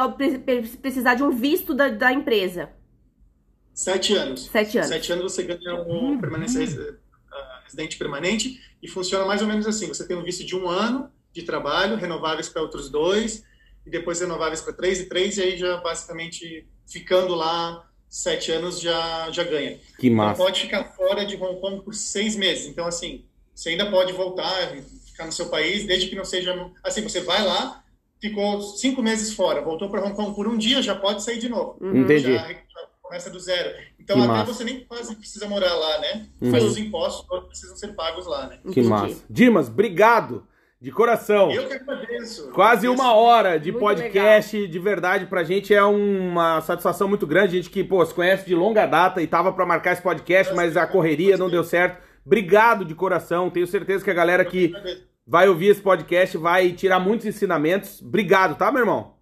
[0.83, 2.71] precisar de um visto da, da empresa?
[3.79, 4.47] Sete anos.
[4.51, 4.89] Sete anos.
[4.91, 6.95] Sete anos você ganha um permanência resi-
[7.33, 9.87] ah, residente permanente e funciona mais ou menos assim.
[9.87, 13.45] Você tem um visto de um ano de trabalho, renováveis para outros dois,
[13.87, 18.81] e depois renováveis para três e três, e aí já basicamente ficando lá sete anos
[18.81, 19.79] já, já ganha.
[19.97, 20.43] Que Não massa.
[20.43, 22.67] pode ficar fora de Hong Kong por seis meses.
[22.67, 23.25] Então, assim,
[23.55, 24.73] você ainda pode voltar
[25.07, 26.53] ficar no seu país, desde que não seja.
[26.83, 27.85] Assim, você vai lá,
[28.21, 31.49] ficou cinco meses fora, voltou para Hong Kong por um dia, já pode sair de
[31.49, 31.77] novo.
[31.81, 32.03] Uhum.
[32.03, 32.35] Entendi.
[32.35, 32.55] Já
[33.09, 33.71] começa do zero.
[33.99, 34.53] Então, Que até massa.
[34.53, 36.27] você nem quase precisa morar lá, né?
[36.41, 36.51] Uhum.
[36.51, 38.59] Mas os impostos todos precisam ser pagos lá, né?
[38.63, 38.89] Que Entendi.
[38.89, 39.25] massa.
[39.29, 40.47] Dimas, obrigado.
[40.81, 41.51] De coração.
[41.51, 42.53] Eu que agradeço.
[42.53, 47.55] Quase uma hora de Muito podcast, de verdade, pra gente é uma satisfação muito grande.
[47.55, 50.55] A gente que, pô, se conhece de longa data e tava pra marcar esse podcast,
[50.55, 52.01] mas a correria não deu certo.
[52.25, 53.51] Obrigado de coração.
[53.51, 54.73] Tenho certeza que a galera que
[55.27, 58.01] vai ouvir esse podcast vai tirar muitos ensinamentos.
[58.01, 59.18] Obrigado, tá, meu irmão?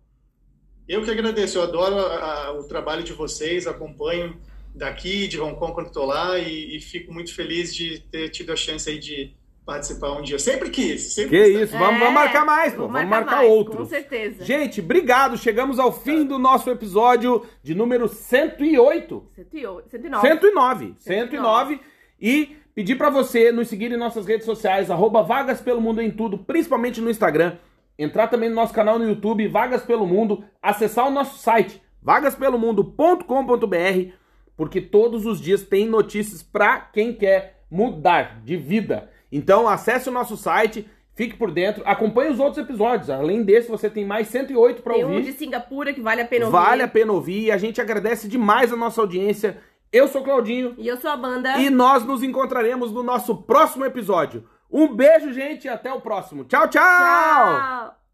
[0.88, 1.58] Eu que agradeço.
[1.58, 4.36] Eu adoro a- a- o trabalho de vocês, acompanho
[4.74, 8.52] daqui, de Hong Kong, quando estou lá, e, e fico muito feliz de ter tido
[8.52, 9.34] a chance aí de
[9.64, 10.38] participar um dia.
[10.38, 11.12] Sempre quis.
[11.14, 11.60] Sempre Que quis.
[11.62, 12.86] isso, vamos, vamos marcar mais, pô.
[12.86, 13.78] Vamos marcar, mais, outro.
[13.78, 14.44] Com certeza.
[14.44, 15.36] Gente, obrigado.
[15.36, 19.24] Chegamos ao fim do nosso episódio de número 108.
[19.34, 20.28] 108, 109.
[20.28, 20.94] 109.
[20.98, 21.80] 109.
[22.20, 26.10] E pedir pra você nos seguir em nossas redes sociais, arroba Vagas Pelo Mundo em
[26.12, 27.56] tudo, principalmente no Instagram.
[27.98, 30.44] Entrar também no nosso canal no YouTube, Vagas Pelo Mundo.
[30.62, 34.12] Acessar o nosso site, vagaspelomundo.com.br,
[34.56, 39.10] porque todos os dias tem notícias pra quem quer mudar de vida.
[39.30, 43.10] Então acesse o nosso site, fique por dentro, acompanhe os outros episódios.
[43.10, 45.16] Além desse, você tem mais 108 pra Tem ouvir.
[45.16, 46.56] um de Singapura que vale a pena ouvir.
[46.56, 49.58] Vale a pena ouvir e a gente agradece demais a nossa audiência.
[49.92, 51.58] Eu sou o Claudinho E eu sou a Amanda.
[51.58, 54.44] e nós nos encontraremos no nosso próximo episódio.
[54.70, 56.44] Um beijo, gente, e até o próximo.
[56.44, 56.68] tchau!
[56.68, 56.82] tchau.
[56.82, 57.96] Tchau.